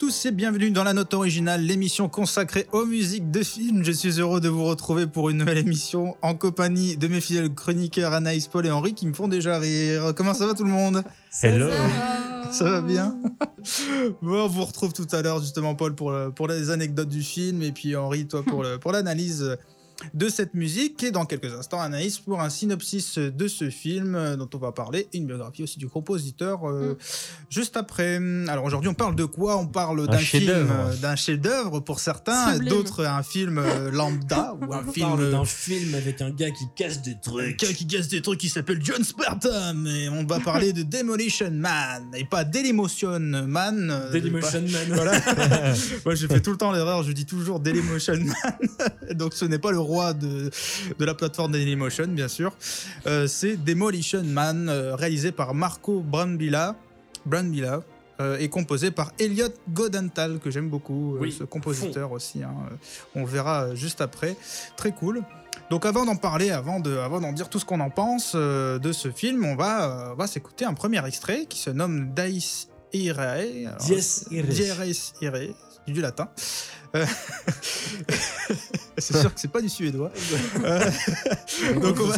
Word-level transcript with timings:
tous 0.00 0.24
et 0.24 0.30
bienvenue 0.30 0.70
dans 0.70 0.82
la 0.82 0.94
note 0.94 1.12
originale, 1.12 1.60
l'émission 1.60 2.08
consacrée 2.08 2.66
aux 2.72 2.86
musiques 2.86 3.30
de 3.30 3.42
films. 3.42 3.84
Je 3.84 3.92
suis 3.92 4.18
heureux 4.18 4.40
de 4.40 4.48
vous 4.48 4.64
retrouver 4.64 5.06
pour 5.06 5.28
une 5.28 5.36
nouvelle 5.36 5.58
émission 5.58 6.16
en 6.22 6.34
compagnie 6.34 6.96
de 6.96 7.06
mes 7.06 7.20
fidèles 7.20 7.54
chroniqueurs 7.54 8.14
Anaïs, 8.14 8.46
Paul 8.46 8.64
et 8.64 8.70
Henri 8.70 8.94
qui 8.94 9.06
me 9.06 9.12
font 9.12 9.28
déjà 9.28 9.58
rire. 9.58 10.14
Comment 10.16 10.32
ça 10.32 10.46
va 10.46 10.54
tout 10.54 10.64
le 10.64 10.70
monde? 10.70 11.04
Hello. 11.42 11.68
Ça 12.50 12.64
va. 12.64 12.80
Bien? 12.80 13.14
Bon, 14.22 14.44
on 14.44 14.48
vous 14.48 14.64
retrouve 14.64 14.94
tout 14.94 15.06
à 15.12 15.20
l'heure 15.20 15.38
justement 15.40 15.74
Paul 15.74 15.94
pour, 15.94 16.14
pour 16.34 16.48
les 16.48 16.70
anecdotes 16.70 17.10
du 17.10 17.22
film 17.22 17.62
et 17.62 17.70
puis 17.70 17.94
Henri 17.94 18.26
toi 18.26 18.42
pour, 18.42 18.64
pour 18.80 18.92
l'analyse 18.92 19.58
de 20.14 20.28
cette 20.28 20.54
musique. 20.54 21.02
Et 21.02 21.10
dans 21.10 21.24
quelques 21.24 21.52
instants, 21.52 21.80
Anaïs 21.80 22.18
pour 22.18 22.40
un 22.40 22.50
synopsis 22.50 23.18
de 23.18 23.48
ce 23.48 23.70
film 23.70 24.14
euh, 24.14 24.36
dont 24.36 24.48
on 24.54 24.58
va 24.58 24.72
parler, 24.72 25.08
une 25.12 25.26
biographie 25.26 25.62
aussi 25.62 25.78
du 25.78 25.88
compositeur 25.88 26.68
euh, 26.68 26.92
mm. 26.92 26.96
juste 27.50 27.76
après. 27.76 28.20
Alors 28.48 28.64
aujourd'hui, 28.64 28.88
on 28.88 28.94
parle 28.94 29.16
de 29.16 29.24
quoi? 29.24 29.56
On 29.56 29.66
parle 29.66 30.06
d'un 30.06 30.18
film, 30.18 30.48
euh, 30.50 30.96
d'un 30.96 31.16
chef-d'œuvre 31.16 31.80
pour 31.80 32.00
certains, 32.00 32.58
d'autres 32.58 33.04
un 33.04 33.22
film 33.22 33.62
lambda 33.92 34.54
ou 34.60 34.72
un 34.72 34.84
on 34.86 34.92
film. 34.92 35.08
parle 35.08 35.30
d'un 35.30 35.44
film 35.44 35.94
avec 35.94 36.20
un 36.22 36.30
gars 36.30 36.50
qui 36.50 36.64
casse 36.76 37.02
des 37.02 37.16
trucs. 37.20 37.62
Un 37.62 37.66
gars 37.66 37.72
qui 37.72 37.86
casse 37.86 38.08
des 38.08 38.22
trucs 38.22 38.40
qui 38.40 38.48
s'appelle 38.48 38.80
John 38.82 39.02
Spartan. 39.02 39.84
Et 39.86 40.08
on 40.08 40.24
va 40.24 40.40
parler 40.40 40.72
de 40.72 40.82
Demolition 40.82 41.50
Man 41.50 42.10
et 42.16 42.24
pas 42.24 42.44
Dailymotion 42.44 43.20
Man. 43.20 44.08
Dailymotion 44.12 44.62
Man. 44.62 44.88
Voilà. 44.88 45.12
Moi, 46.04 46.14
je 46.14 46.26
fais 46.26 46.40
tout 46.40 46.50
le 46.50 46.56
temps 46.56 46.72
l'erreur. 46.72 47.02
Je 47.02 47.12
dis 47.12 47.26
toujours 47.26 47.60
Dailymotion 47.60 48.16
Man. 48.16 48.70
Donc 49.14 49.34
ce 49.34 49.44
n'est 49.44 49.58
pas 49.58 49.70
le 49.70 49.80
roi 49.90 50.12
de, 50.14 50.50
de 50.98 51.04
la 51.04 51.14
plateforme 51.14 51.52
Dailymotion, 51.52 52.08
bien 52.08 52.28
sûr. 52.28 52.52
Euh, 53.06 53.26
c'est 53.26 53.56
Demolition 53.56 54.22
Man, 54.22 54.68
euh, 54.68 54.94
réalisé 54.94 55.32
par 55.32 55.52
Marco 55.52 56.00
Brambilla, 56.00 56.76
Brambilla 57.26 57.82
euh, 58.20 58.38
et 58.38 58.48
composé 58.48 58.92
par 58.92 59.12
Elliot 59.18 59.48
Godenthal, 59.70 60.38
que 60.38 60.50
j'aime 60.50 60.68
beaucoup, 60.68 61.18
ce 61.30 61.44
compositeur 61.44 62.12
aussi. 62.12 62.42
Hein, 62.42 62.54
on 63.16 63.24
verra 63.24 63.74
juste 63.74 64.00
après. 64.00 64.36
Très 64.76 64.92
cool. 64.92 65.22
Donc 65.70 65.86
avant 65.86 66.04
d'en 66.04 66.16
parler, 66.16 66.50
avant 66.50 66.80
de, 66.80 66.96
avant 66.96 67.20
d'en 67.20 67.32
dire 67.32 67.48
tout 67.48 67.58
ce 67.58 67.64
qu'on 67.64 67.80
en 67.80 67.90
pense 67.90 68.34
de 68.34 68.92
ce 68.92 69.10
film, 69.10 69.44
on 69.44 69.56
va, 69.56 70.14
va 70.18 70.26
s'écouter 70.26 70.64
un 70.64 70.74
premier 70.74 71.04
extrait 71.06 71.46
qui 71.46 71.58
se 71.58 71.70
nomme 71.70 72.12
Dice 72.14 72.68
Irae. 72.92 73.76
Dies 73.86 75.12
Irae. 75.20 75.54
du 75.86 76.00
latin. 76.00 76.28
C'est 78.98 79.16
sûr 79.16 79.32
que 79.32 79.40
c'est 79.40 79.50
pas 79.50 79.60
du 79.60 79.68
suédois. 79.68 80.10
donc 81.80 81.96
on 82.00 82.04
va... 82.04 82.16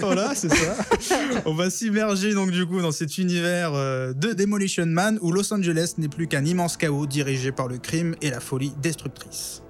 voilà, 0.00 0.34
c'est 0.34 0.48
ça. 0.48 0.76
on 1.44 1.54
va 1.54 1.70
s'immerger 1.70 2.34
donc 2.34 2.50
du 2.50 2.66
coup 2.66 2.80
dans 2.80 2.92
cet 2.92 3.18
univers 3.18 3.74
euh, 3.74 4.12
de 4.12 4.32
Demolition 4.32 4.86
Man 4.86 5.18
où 5.20 5.32
Los 5.32 5.52
Angeles 5.52 5.94
n'est 5.98 6.08
plus 6.08 6.28
qu'un 6.28 6.44
immense 6.44 6.76
chaos 6.76 7.06
dirigé 7.06 7.52
par 7.52 7.68
le 7.68 7.78
crime 7.78 8.16
et 8.22 8.30
la 8.30 8.40
folie 8.40 8.72
destructrice. 8.82 9.62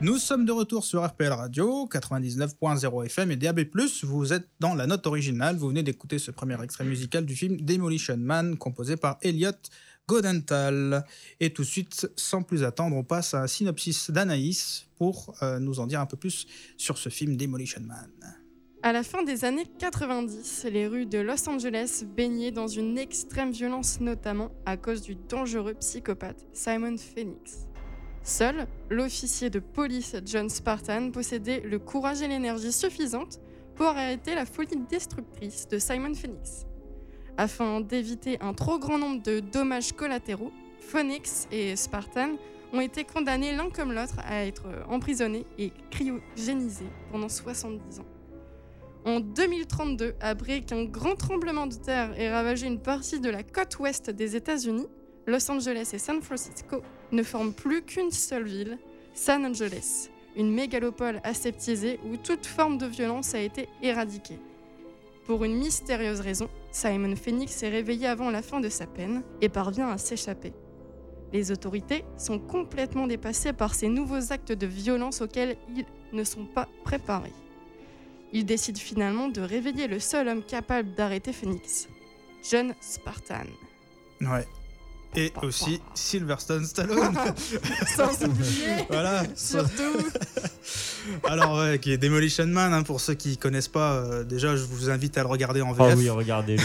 Nous 0.00 0.18
sommes 0.18 0.44
de 0.44 0.52
retour 0.52 0.84
sur 0.84 1.04
RPL 1.04 1.32
Radio, 1.32 1.88
99.0 1.90 3.06
FM 3.06 3.32
et 3.32 3.36
DAB+. 3.36 3.64
Vous 4.04 4.32
êtes 4.32 4.48
dans 4.60 4.76
la 4.76 4.86
note 4.86 5.04
originale. 5.08 5.56
Vous 5.56 5.66
venez 5.68 5.82
d'écouter 5.82 6.20
ce 6.20 6.30
premier 6.30 6.62
extrait 6.62 6.84
musical 6.84 7.26
du 7.26 7.34
film 7.34 7.60
Demolition 7.60 8.16
Man, 8.16 8.56
composé 8.56 8.96
par 8.96 9.18
Elliot 9.22 9.50
Godenthal. 10.06 11.04
Et 11.40 11.52
tout 11.52 11.62
de 11.62 11.66
suite, 11.66 12.08
sans 12.14 12.44
plus 12.44 12.62
attendre, 12.62 12.94
on 12.94 13.02
passe 13.02 13.34
à 13.34 13.42
un 13.42 13.48
synopsis 13.48 14.12
d'Anaïs 14.12 14.86
pour 14.98 15.34
euh, 15.42 15.58
nous 15.58 15.80
en 15.80 15.88
dire 15.88 16.00
un 16.00 16.06
peu 16.06 16.16
plus 16.16 16.46
sur 16.76 16.96
ce 16.96 17.08
film 17.08 17.36
Demolition 17.36 17.80
Man. 17.80 18.38
À 18.84 18.92
la 18.92 19.02
fin 19.02 19.24
des 19.24 19.44
années 19.44 19.66
90, 19.80 20.66
les 20.70 20.86
rues 20.86 21.06
de 21.06 21.18
Los 21.18 21.48
Angeles 21.48 22.04
baignaient 22.06 22.52
dans 22.52 22.68
une 22.68 22.96
extrême 22.96 23.50
violence, 23.50 24.00
notamment 24.00 24.52
à 24.64 24.76
cause 24.76 25.02
du 25.02 25.16
dangereux 25.16 25.74
psychopathe 25.74 26.46
Simon 26.52 26.96
Phoenix. 26.96 27.67
Seul, 28.28 28.66
l'officier 28.90 29.48
de 29.48 29.58
police 29.58 30.14
John 30.26 30.50
Spartan 30.50 31.10
possédait 31.10 31.60
le 31.60 31.78
courage 31.78 32.20
et 32.20 32.28
l'énergie 32.28 32.72
suffisante 32.72 33.40
pour 33.74 33.86
arrêter 33.86 34.34
la 34.34 34.44
folie 34.44 34.84
destructrice 34.90 35.66
de 35.66 35.78
Simon 35.78 36.12
Phoenix. 36.12 36.66
Afin 37.38 37.80
d'éviter 37.80 38.36
un 38.42 38.52
trop 38.52 38.78
grand 38.78 38.98
nombre 38.98 39.22
de 39.22 39.40
dommages 39.40 39.92
collatéraux, 39.92 40.52
Phoenix 40.78 41.48
et 41.50 41.74
Spartan 41.74 42.36
ont 42.74 42.80
été 42.80 43.04
condamnés 43.04 43.56
l'un 43.56 43.70
comme 43.70 43.92
l'autre 43.92 44.18
à 44.18 44.44
être 44.44 44.66
emprisonnés 44.90 45.46
et 45.56 45.72
cryogénisés 45.90 46.90
pendant 47.10 47.30
70 47.30 48.00
ans. 48.00 48.06
En 49.06 49.20
2032, 49.20 50.16
après 50.20 50.60
qu'un 50.60 50.84
grand 50.84 51.16
tremblement 51.16 51.66
de 51.66 51.76
terre 51.76 52.12
ait 52.20 52.30
ravagé 52.30 52.66
une 52.66 52.82
partie 52.82 53.20
de 53.20 53.30
la 53.30 53.42
côte 53.42 53.78
ouest 53.78 54.10
des 54.10 54.36
États-Unis, 54.36 54.86
Los 55.26 55.50
Angeles 55.50 55.92
et 55.94 55.98
San 55.98 56.20
Francisco 56.20 56.82
ne 57.12 57.22
forment 57.22 57.52
plus 57.52 57.82
qu'une 57.82 58.10
seule 58.10 58.46
ville, 58.46 58.78
San 59.14 59.44
Angeles, 59.44 60.10
une 60.36 60.52
mégalopole 60.52 61.20
aseptisée 61.24 61.98
où 62.04 62.16
toute 62.16 62.46
forme 62.46 62.78
de 62.78 62.86
violence 62.86 63.34
a 63.34 63.40
été 63.40 63.68
éradiquée. 63.82 64.38
Pour 65.26 65.44
une 65.44 65.56
mystérieuse 65.56 66.20
raison, 66.20 66.48
Simon 66.70 67.14
Phoenix 67.16 67.62
est 67.62 67.68
réveillé 67.68 68.06
avant 68.06 68.30
la 68.30 68.42
fin 68.42 68.60
de 68.60 68.68
sa 68.68 68.86
peine 68.86 69.22
et 69.40 69.48
parvient 69.48 69.88
à 69.88 69.98
s'échapper. 69.98 70.52
Les 71.32 71.52
autorités 71.52 72.04
sont 72.16 72.38
complètement 72.38 73.06
dépassées 73.06 73.52
par 73.52 73.74
ces 73.74 73.88
nouveaux 73.88 74.32
actes 74.32 74.52
de 74.52 74.66
violence 74.66 75.20
auxquels 75.20 75.56
ils 75.74 75.84
ne 76.12 76.24
sont 76.24 76.46
pas 76.46 76.68
préparés. 76.84 77.34
Ils 78.32 78.46
décident 78.46 78.80
finalement 78.80 79.28
de 79.28 79.40
réveiller 79.40 79.86
le 79.86 80.00
seul 80.00 80.28
homme 80.28 80.42
capable 80.42 80.94
d'arrêter 80.94 81.32
Phoenix, 81.32 81.88
John 82.48 82.74
Spartan. 82.80 83.46
Ouais, 84.20 84.46
Et 85.16 85.32
aussi 85.42 85.80
Sylvester 85.94 86.58
Stallone. 86.64 87.14
Sans 87.96 88.24
oublier, 88.24 88.66
voilà. 88.90 89.22
surtout. 89.34 89.96
Alors, 91.24 91.58
ouais, 91.58 91.78
qui 91.78 91.92
est 91.92 91.98
Demolition 91.98 92.46
Man, 92.46 92.72
hein, 92.74 92.82
pour 92.82 93.00
ceux 93.00 93.14
qui 93.14 93.38
connaissent 93.38 93.68
pas, 93.68 93.94
euh, 93.94 94.22
déjà, 94.24 94.54
je 94.54 94.64
vous 94.64 94.90
invite 94.90 95.16
à 95.16 95.22
le 95.22 95.28
regarder 95.28 95.62
en 95.62 95.72
VF. 95.72 95.88
Ah 95.92 95.94
oui, 95.96 96.10
regardez-le. 96.10 96.62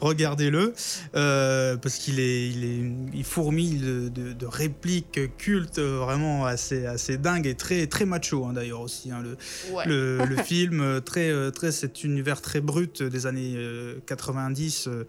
Regardez-le, 0.00 0.74
euh, 1.14 1.76
parce 1.76 1.96
qu'il 1.96 2.18
est, 2.20 2.48
il 2.48 2.64
est, 2.64 2.90
il 3.14 3.24
fourmille 3.24 3.78
de, 3.78 4.08
de- 4.08 4.32
de 4.32 4.46
répliques 4.46 5.20
cultes 5.38 5.78
euh, 5.78 5.98
vraiment 5.98 6.44
assez, 6.46 6.86
assez 6.86 7.18
dingues 7.18 7.46
et 7.46 7.54
très, 7.54 7.86
très 7.86 8.04
macho 8.04 8.44
hein, 8.46 8.52
d'ailleurs 8.52 8.80
aussi. 8.80 9.10
hein, 9.10 9.22
le, 9.22 9.36
Ouais. 9.72 9.84
le, 9.86 10.24
le 10.24 10.36
film, 10.42 10.80
euh, 10.80 11.00
très, 11.00 11.30
euh, 11.30 11.50
très, 11.50 11.72
cet 11.72 12.02
univers 12.04 12.40
très 12.42 12.60
brut 12.60 13.02
des 13.02 13.26
années 13.26 13.54
euh, 13.56 14.00
90, 14.06 14.88
euh, 14.88 14.90
euh, 14.90 15.04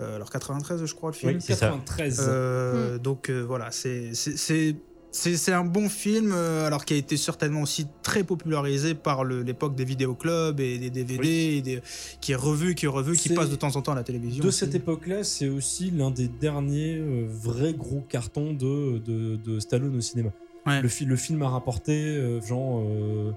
alors 0.00 0.30
93 0.30 0.84
je 0.84 0.94
crois 0.94 1.10
le 1.10 1.16
film. 1.16 1.32
Oui, 1.34 1.38
c'est 1.40 1.54
ça. 1.54 1.66
93. 1.68 2.24
Euh, 2.28 2.98
Donc 2.98 3.30
euh, 3.30 3.40
voilà, 3.42 3.70
c'est 3.70 4.14
c'est- 4.14 4.36
c'est- 4.36 4.76
c'est- 5.10 5.36
c'est 5.36 5.52
un 5.52 5.64
bon 5.64 5.88
film, 5.88 6.32
euh, 6.34 6.66
alors 6.66 6.84
qui 6.84 6.92
a 6.94 6.96
été 6.96 7.16
certainement 7.16 7.62
aussi 7.62 7.86
très 8.02 8.24
popularisé 8.24 8.94
par 8.94 9.24
l'époque 9.24 9.74
des 9.74 9.84
vidéoclubs 9.84 10.60
et 10.60 10.78
des 10.78 10.90
DVD, 10.90 11.28
et 11.56 11.62
des- 11.62 11.80
qui 12.20 12.32
est 12.32 12.36
revu, 12.36 12.74
qui 12.74 12.84
est 12.84 12.88
revu, 12.88 13.16
qui 13.16 13.30
passe 13.30 13.48
de 13.50 13.56
temps 13.56 13.74
en 13.74 13.82
temps 13.82 13.92
à 13.92 13.96
la 13.96 14.02
télévision. 14.04 14.42
De 14.42 14.48
aussi. 14.48 14.58
cette 14.58 14.74
époque-là, 14.74 15.24
c'est 15.24 15.48
aussi 15.48 15.90
l'un 15.90 16.10
des 16.10 16.28
derniers 16.28 16.98
euh, 16.98 17.26
vrais 17.28 17.72
gros 17.74 18.02
cartons 18.08 18.52
de, 18.52 18.98
de, 18.98 19.36
de 19.36 19.58
Stallone 19.60 19.96
au 19.96 20.00
cinéma. 20.02 20.30
Ouais. 20.66 20.82
Le, 20.82 20.88
fi- 20.88 21.06
le 21.06 21.16
film 21.16 21.40
a 21.42 21.48
rapporté 21.48 21.92
euh, 21.94 22.40
genre 22.42 22.80
euh, 22.80 23.32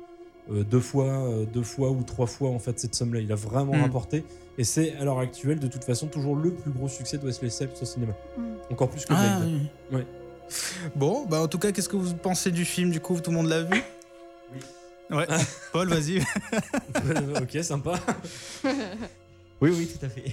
euh, 0.51 0.63
deux 0.63 0.79
fois, 0.81 1.05
euh, 1.29 1.45
deux 1.45 1.63
fois 1.63 1.89
ou 1.91 2.03
trois 2.03 2.27
fois 2.27 2.49
en 2.49 2.59
fait 2.59 2.77
cette 2.79 2.95
somme-là. 2.95 3.21
Il 3.21 3.31
a 3.31 3.35
vraiment 3.35 3.75
Mm. 3.77 3.81
rapporté 3.83 4.23
et 4.61 4.63
c'est 4.63 4.95
à 4.97 5.03
l'heure 5.03 5.17
actuelle 5.17 5.59
de 5.59 5.65
toute 5.67 5.83
façon 5.83 6.05
toujours 6.07 6.35
le 6.35 6.51
plus 6.53 6.69
gros 6.71 6.87
succès 6.87 7.17
de 7.17 7.25
Wesley 7.25 7.49
Snipes 7.49 7.71
au 7.81 7.85
cinéma. 7.85 8.13
Mm. 8.37 8.43
Encore 8.71 8.89
plus 8.89 9.03
que 9.05 9.13
Ah, 9.13 9.39
Blade. 9.39 9.49
oui. 9.91 9.97
Ouais. 9.97 10.05
Bon, 10.95 11.25
bah 11.25 11.41
en 11.41 11.47
tout 11.47 11.57
cas, 11.57 11.71
qu'est-ce 11.71 11.89
que 11.89 11.95
vous 11.95 12.13
pensez 12.13 12.51
du 12.51 12.63
film 12.63 12.91
Du 12.91 12.99
coup, 12.99 13.19
tout 13.19 13.31
le 13.31 13.37
monde 13.37 13.47
l'a 13.49 13.63
vu? 13.63 13.81
Oui. 14.53 14.59
Ouais. 15.17 15.25
Paul, 15.73 15.87
vas-y. 15.89 16.19
ok, 17.41 17.63
sympa. 17.63 17.93
Oui, 19.61 19.71
oui, 19.75 19.87
tout 19.87 20.05
à 20.05 20.09
fait. 20.09 20.25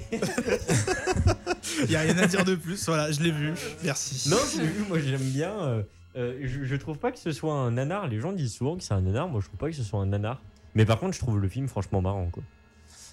Il 1.84 1.90
y 1.90 1.96
a 1.96 2.00
rien 2.00 2.18
à 2.18 2.26
dire 2.26 2.44
de 2.44 2.54
plus. 2.54 2.84
Voilà, 2.86 3.10
je 3.10 3.20
l'ai 3.22 3.30
vu. 3.30 3.52
Merci. 3.82 4.28
non, 4.28 4.36
je 4.54 4.60
l'ai 4.60 4.66
vu, 4.68 4.84
moi 4.88 4.98
j'aime 4.98 5.20
bien. 5.22 5.52
euh, 5.58 5.82
euh, 6.16 6.38
je, 6.42 6.64
je 6.64 6.76
trouve 6.76 6.98
pas 6.98 7.12
que 7.12 7.18
ce 7.18 7.32
soit 7.32 7.54
un 7.54 7.70
nanar. 7.70 8.08
Les 8.08 8.20
gens 8.20 8.32
disent 8.32 8.52
souvent 8.54 8.76
que 8.76 8.82
c'est 8.82 8.94
un 8.94 9.00
nanar. 9.00 9.28
Moi 9.28 9.40
je 9.40 9.46
trouve 9.46 9.58
pas 9.58 9.68
que 9.70 9.76
ce 9.76 9.82
soit 9.84 10.00
un 10.00 10.06
nanar. 10.06 10.40
Mais 10.74 10.84
par 10.84 10.98
contre, 10.98 11.14
je 11.14 11.18
trouve 11.20 11.38
le 11.38 11.48
film 11.48 11.66
franchement 11.68 12.00
marrant. 12.02 12.28
quoi. 12.30 12.42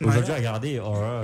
Ouais. 0.02 0.08
Aujourd'hui, 0.08 0.34
regardez, 0.34 0.80
oh 0.80 0.94
euh, 0.96 1.24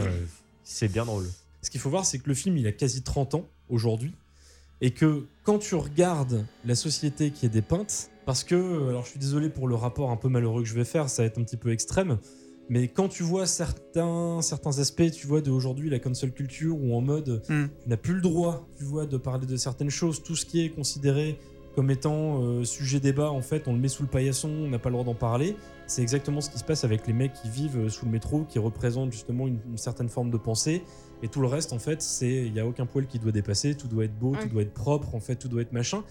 c'est 0.64 0.88
bien 0.92 1.06
drôle. 1.06 1.26
Ce 1.62 1.70
qu'il 1.70 1.80
faut 1.80 1.90
voir, 1.90 2.06
c'est 2.06 2.20
que 2.20 2.28
le 2.28 2.34
film, 2.36 2.58
il 2.58 2.66
a 2.68 2.72
quasi 2.72 3.02
30 3.04 3.36
ans 3.36 3.46
aujourd'hui. 3.70 4.14
Et 4.84 4.92
que 4.92 5.26
quand 5.44 5.60
tu 5.60 5.76
regardes 5.76 6.46
la 6.66 6.74
société 6.74 7.30
qui 7.32 7.46
est 7.46 7.50
dépeinte, 7.50 8.10
parce 8.26 8.44
que, 8.44 8.90
alors 8.90 9.04
je 9.06 9.12
suis 9.12 9.20
désolé 9.20 9.50
pour 9.50 9.68
le 9.68 9.76
rapport 9.76 10.10
un 10.10 10.18
peu 10.18 10.28
malheureux 10.28 10.64
que 10.64 10.68
je 10.68 10.74
vais 10.74 10.86
faire, 10.86 11.08
ça 11.10 11.22
va 11.22 11.28
être 11.28 11.38
un 11.38 11.44
petit 11.44 11.58
peu 11.58 11.72
extrême, 11.72 12.18
mais 12.70 12.88
quand 12.88 13.08
tu 13.08 13.22
vois 13.22 13.46
certains, 13.46 14.42
certains 14.42 14.80
aspects, 14.80 15.12
tu 15.12 15.28
vois, 15.28 15.42
d'aujourd'hui, 15.42 15.90
la 15.90 16.00
cancel 16.00 16.32
culture, 16.32 16.76
où 16.82 16.96
en 16.96 17.02
mode, 17.02 17.44
Hmm. 17.50 17.68
tu 17.84 17.90
n'as 17.90 17.98
plus 17.98 18.14
le 18.16 18.22
droit, 18.22 18.68
tu 18.78 18.84
vois, 18.86 19.06
de 19.06 19.18
parler 19.18 19.46
de 19.46 19.56
certaines 19.58 19.90
choses, 19.92 20.24
tout 20.24 20.36
ce 20.36 20.46
qui 20.48 20.64
est 20.66 20.70
considéré 20.70 21.38
comme 21.76 21.90
étant 21.90 22.42
euh, 22.44 22.64
sujet 22.66 23.00
débat, 23.00 23.32
en 23.32 23.42
fait, 23.42 23.68
on 23.68 23.74
le 23.74 23.80
met 23.80 23.88
sous 23.88 24.04
le 24.04 24.10
paillasson, 24.10 24.50
on 24.50 24.68
n'a 24.70 24.80
pas 24.80 24.90
le 24.90 24.94
droit 24.94 25.06
d'en 25.06 25.14
parler. 25.16 25.56
C'est 25.88 26.02
exactement 26.02 26.42
ce 26.42 26.50
qui 26.50 26.58
se 26.60 26.64
passe 26.64 26.84
avec 26.84 27.08
les 27.08 27.14
mecs 27.14 27.34
qui 27.34 27.50
vivent 27.50 27.78
euh, 27.80 27.90
sous 27.90 28.06
le 28.06 28.12
métro, 28.12 28.44
qui 28.44 28.60
représentent 28.60 29.12
justement 29.14 29.48
une, 29.48 29.60
une 29.70 29.78
certaine 29.78 30.10
forme 30.10 30.32
de 30.32 30.38
pensée. 30.38 30.84
Et 31.24 31.28
tout 31.28 31.40
le 31.42 31.48
reste, 31.48 31.72
en 31.72 31.80
fait, 31.80 32.02
c'est 32.02 32.46
il 32.46 32.52
n'y 32.54 32.60
a 32.60 32.68
aucun 32.68 32.86
poil 32.86 33.08
qui 33.08 33.20
doit 33.20 33.32
dépasser, 33.32 33.76
tout 33.76 33.88
doit 33.88 34.06
être 34.06 34.18
beau, 34.18 34.32
Ouais. 34.32 34.40
tout 34.42 34.50
doit 34.50 34.62
être 34.64 34.74
propre, 34.74 35.16
en 35.16 35.20
fait, 35.20 35.36
tout 35.36 35.48
doit 35.48 35.62
être 35.62 35.72
machin. 35.74 36.04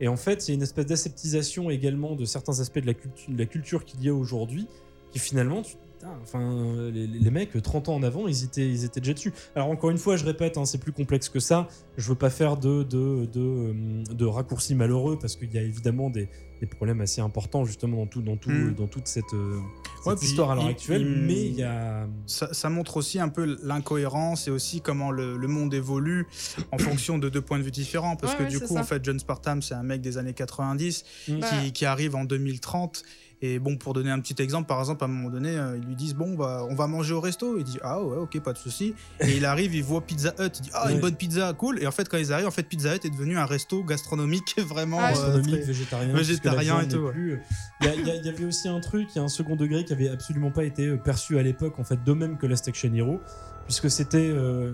Et 0.00 0.08
en 0.08 0.16
fait, 0.16 0.48
il 0.48 0.50
y 0.50 0.52
a 0.52 0.54
une 0.54 0.62
espèce 0.62 0.86
d'aseptisation 0.86 1.68
également 1.70 2.16
de 2.16 2.24
certains 2.24 2.58
aspects 2.60 2.78
de 2.80 2.86
la, 2.86 2.94
cultu- 2.94 3.30
de 3.32 3.38
la 3.38 3.46
culture 3.46 3.84
qu'il 3.84 4.02
y 4.02 4.08
a 4.08 4.14
aujourd'hui, 4.14 4.66
qui 5.12 5.18
finalement, 5.18 5.62
tu- 5.62 5.76
putain, 5.98 6.12
enfin, 6.22 6.90
les, 6.92 7.06
les 7.06 7.30
mecs, 7.30 7.60
30 7.62 7.88
ans 7.88 7.94
en 7.94 8.02
avant, 8.02 8.26
ils 8.26 8.44
étaient, 8.44 8.68
ils 8.68 8.84
étaient 8.84 9.00
déjà 9.00 9.12
dessus. 9.14 9.32
Alors 9.54 9.68
encore 9.68 9.90
une 9.90 9.98
fois, 9.98 10.16
je 10.16 10.24
répète, 10.24 10.58
hein, 10.58 10.64
c'est 10.64 10.78
plus 10.78 10.92
complexe 10.92 11.28
que 11.28 11.38
ça. 11.40 11.68
Je 11.96 12.08
veux 12.08 12.14
pas 12.16 12.30
faire 12.30 12.56
de, 12.56 12.82
de, 12.82 13.26
de, 13.26 13.40
euh, 13.40 13.72
de 14.12 14.24
raccourcis 14.24 14.74
malheureux, 14.74 15.18
parce 15.20 15.36
qu'il 15.36 15.52
y 15.52 15.58
a 15.58 15.62
évidemment 15.62 16.10
des, 16.10 16.28
des 16.60 16.66
problèmes 16.66 17.00
assez 17.00 17.20
importants 17.20 17.64
justement 17.64 17.98
dans, 17.98 18.06
tout, 18.06 18.22
dans, 18.22 18.36
tout, 18.36 18.50
Mm. 18.50 18.74
dans 18.74 18.86
toute 18.86 19.06
cette, 19.08 19.32
euh, 19.34 19.58
Ouais, 20.04 20.12
cette 20.12 20.18
puis 20.20 20.28
histoire 20.28 20.50
à 20.50 20.54
l'heure 20.56 20.66
actuelle. 20.66 21.02
il- 21.02 21.22
Mais 21.26 21.44
il 21.46 21.54
y 21.54 21.62
a... 21.62 22.08
ça, 22.26 22.52
ça 22.52 22.68
montre 22.70 22.96
aussi 22.96 23.20
un 23.20 23.28
peu 23.28 23.56
l'incohérence 23.62 24.48
et 24.48 24.50
aussi 24.50 24.80
comment 24.80 25.10
le, 25.12 25.36
le 25.36 25.48
monde 25.48 25.72
évolue 25.74 26.26
en 26.72 26.78
fonction 26.78 27.18
de 27.18 27.28
deux 27.28 27.40
points 27.42 27.58
de 27.58 27.64
vue 27.64 27.70
différents. 27.70 28.16
Parce 28.16 28.32
Ouais, 28.32 28.38
que 28.38 28.42
ouais, 28.44 28.48
du 28.48 28.58
coup, 28.60 28.74
ça. 28.74 28.80
en 28.80 28.84
fait, 28.84 29.04
John 29.04 29.18
Spartam, 29.18 29.60
c'est 29.62 29.74
un 29.74 29.82
mec 29.84 30.00
des 30.00 30.18
années 30.18 30.34
90 30.34 31.04
Mm. 31.28 31.38
Bah, 31.40 31.46
qui, 31.62 31.72
qui 31.72 31.84
arrive 31.84 32.16
en 32.16 32.24
2030. 32.24 33.02
Et 33.44 33.58
bon, 33.58 33.76
pour 33.76 33.92
donner 33.92 34.10
un 34.10 34.20
petit 34.20 34.40
exemple, 34.40 34.68
par 34.68 34.78
exemple, 34.78 35.02
à 35.02 35.06
un 35.06 35.10
moment 35.10 35.28
donné, 35.28 35.56
euh, 35.56 35.76
ils 35.76 35.84
lui 35.84 35.96
disent 35.96 36.14
Bon, 36.14 36.34
bah, 36.34 36.64
on 36.70 36.76
va 36.76 36.86
manger 36.86 37.12
au 37.12 37.20
resto. 37.20 37.58
Il 37.58 37.64
dit 37.64 37.78
Ah 37.82 38.00
ouais, 38.00 38.16
ok, 38.16 38.40
pas 38.40 38.52
de 38.52 38.58
souci. 38.58 38.94
Et 39.20 39.36
il 39.36 39.44
arrive, 39.44 39.74
il 39.74 39.82
voit 39.82 40.00
Pizza 40.00 40.32
Hut. 40.38 40.50
Il 40.58 40.62
dit 40.62 40.70
Ah, 40.72 40.92
une 40.92 41.00
bonne 41.00 41.16
pizza, 41.16 41.52
cool. 41.52 41.82
Et 41.82 41.86
en 41.88 41.90
fait, 41.90 42.08
quand 42.08 42.18
ils 42.18 42.32
arrivent, 42.32 42.46
en 42.46 42.52
fait, 42.52 42.62
Pizza 42.62 42.94
Hut 42.94 43.00
est 43.04 43.10
devenu 43.10 43.36
un 43.36 43.44
resto 43.44 43.82
gastronomique 43.82 44.54
vraiment 44.68 44.98
Ah, 45.00 45.06
euh, 45.08 45.10
gastronomique, 45.10 45.50
très- 45.56 45.60
végétarien, 45.66 46.14
végétarien 46.14 46.76
la 46.78 46.84
et 46.84 46.88
tout, 46.88 47.08
plus- 47.10 47.40
Il 47.80 47.86
y, 47.86 47.90
a- 47.90 47.94
il 47.96 48.06
y 48.06 48.10
a- 48.12 48.14
il 48.14 48.24
y 48.24 48.28
avait 48.28 48.44
aussi 48.44 48.68
un 48.68 48.78
truc, 48.78 49.08
il 49.12 49.16
y 49.16 49.20
a 49.20 49.24
un 49.24 49.28
second 49.28 49.56
degré 49.56 49.84
qui 49.84 49.92
avait 49.92 50.08
absolument 50.08 50.52
pas 50.52 50.62
été 50.64 50.86
euh, 50.86 50.96
perçu 50.96 51.36
à 51.38 51.42
l'époque, 51.42 51.80
en 51.80 51.84
fait, 51.84 51.98
de 52.04 52.12
même 52.12 52.38
que 52.38 52.46
Last 52.46 52.68
Action 52.68 52.94
Hero, 52.94 53.20
puisque 53.66 53.90
c'était. 53.90 54.18
euh, 54.30 54.72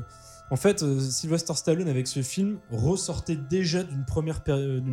En 0.51 0.57
fait, 0.57 0.83
euh, 0.83 0.99
Sylvester 0.99 1.55
Stallone, 1.55 1.89
avec 1.89 2.07
ce 2.07 2.23
film, 2.23 2.59
ressortait 2.71 3.37
déjà 3.37 3.83
d'une 3.83 4.05
première, 4.05 4.43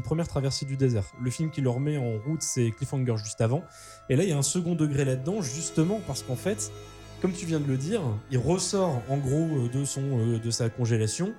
première 0.03 0.27
traversée 0.27 0.65
du 0.65 0.75
désert. 0.75 1.05
Le 1.21 1.31
film 1.31 1.49
qui 1.49 1.61
le 1.61 1.69
remet 1.69 1.97
en 1.97 2.19
route, 2.25 2.41
c'est 2.41 2.71
Cliffhanger 2.71 3.15
juste 3.17 3.39
avant. 3.39 3.63
Et 4.09 4.15
là, 4.15 4.23
il 4.23 4.29
y 4.29 4.33
a 4.33 4.37
un 4.37 4.43
second 4.43 4.75
degré 4.75 5.05
là-dedans, 5.05 5.41
justement 5.41 6.01
parce 6.05 6.23
qu'en 6.23 6.35
fait, 6.35 6.71
comme 7.21 7.31
tu 7.31 7.45
viens 7.45 7.59
de 7.59 7.67
le 7.67 7.77
dire, 7.77 8.01
il 8.31 8.37
ressort 8.37 9.01
en 9.09 9.17
gros 9.17 9.47
euh, 9.47 9.69
euh, 9.73 10.39
de 10.39 10.51
sa 10.51 10.69
congélation 10.69 11.33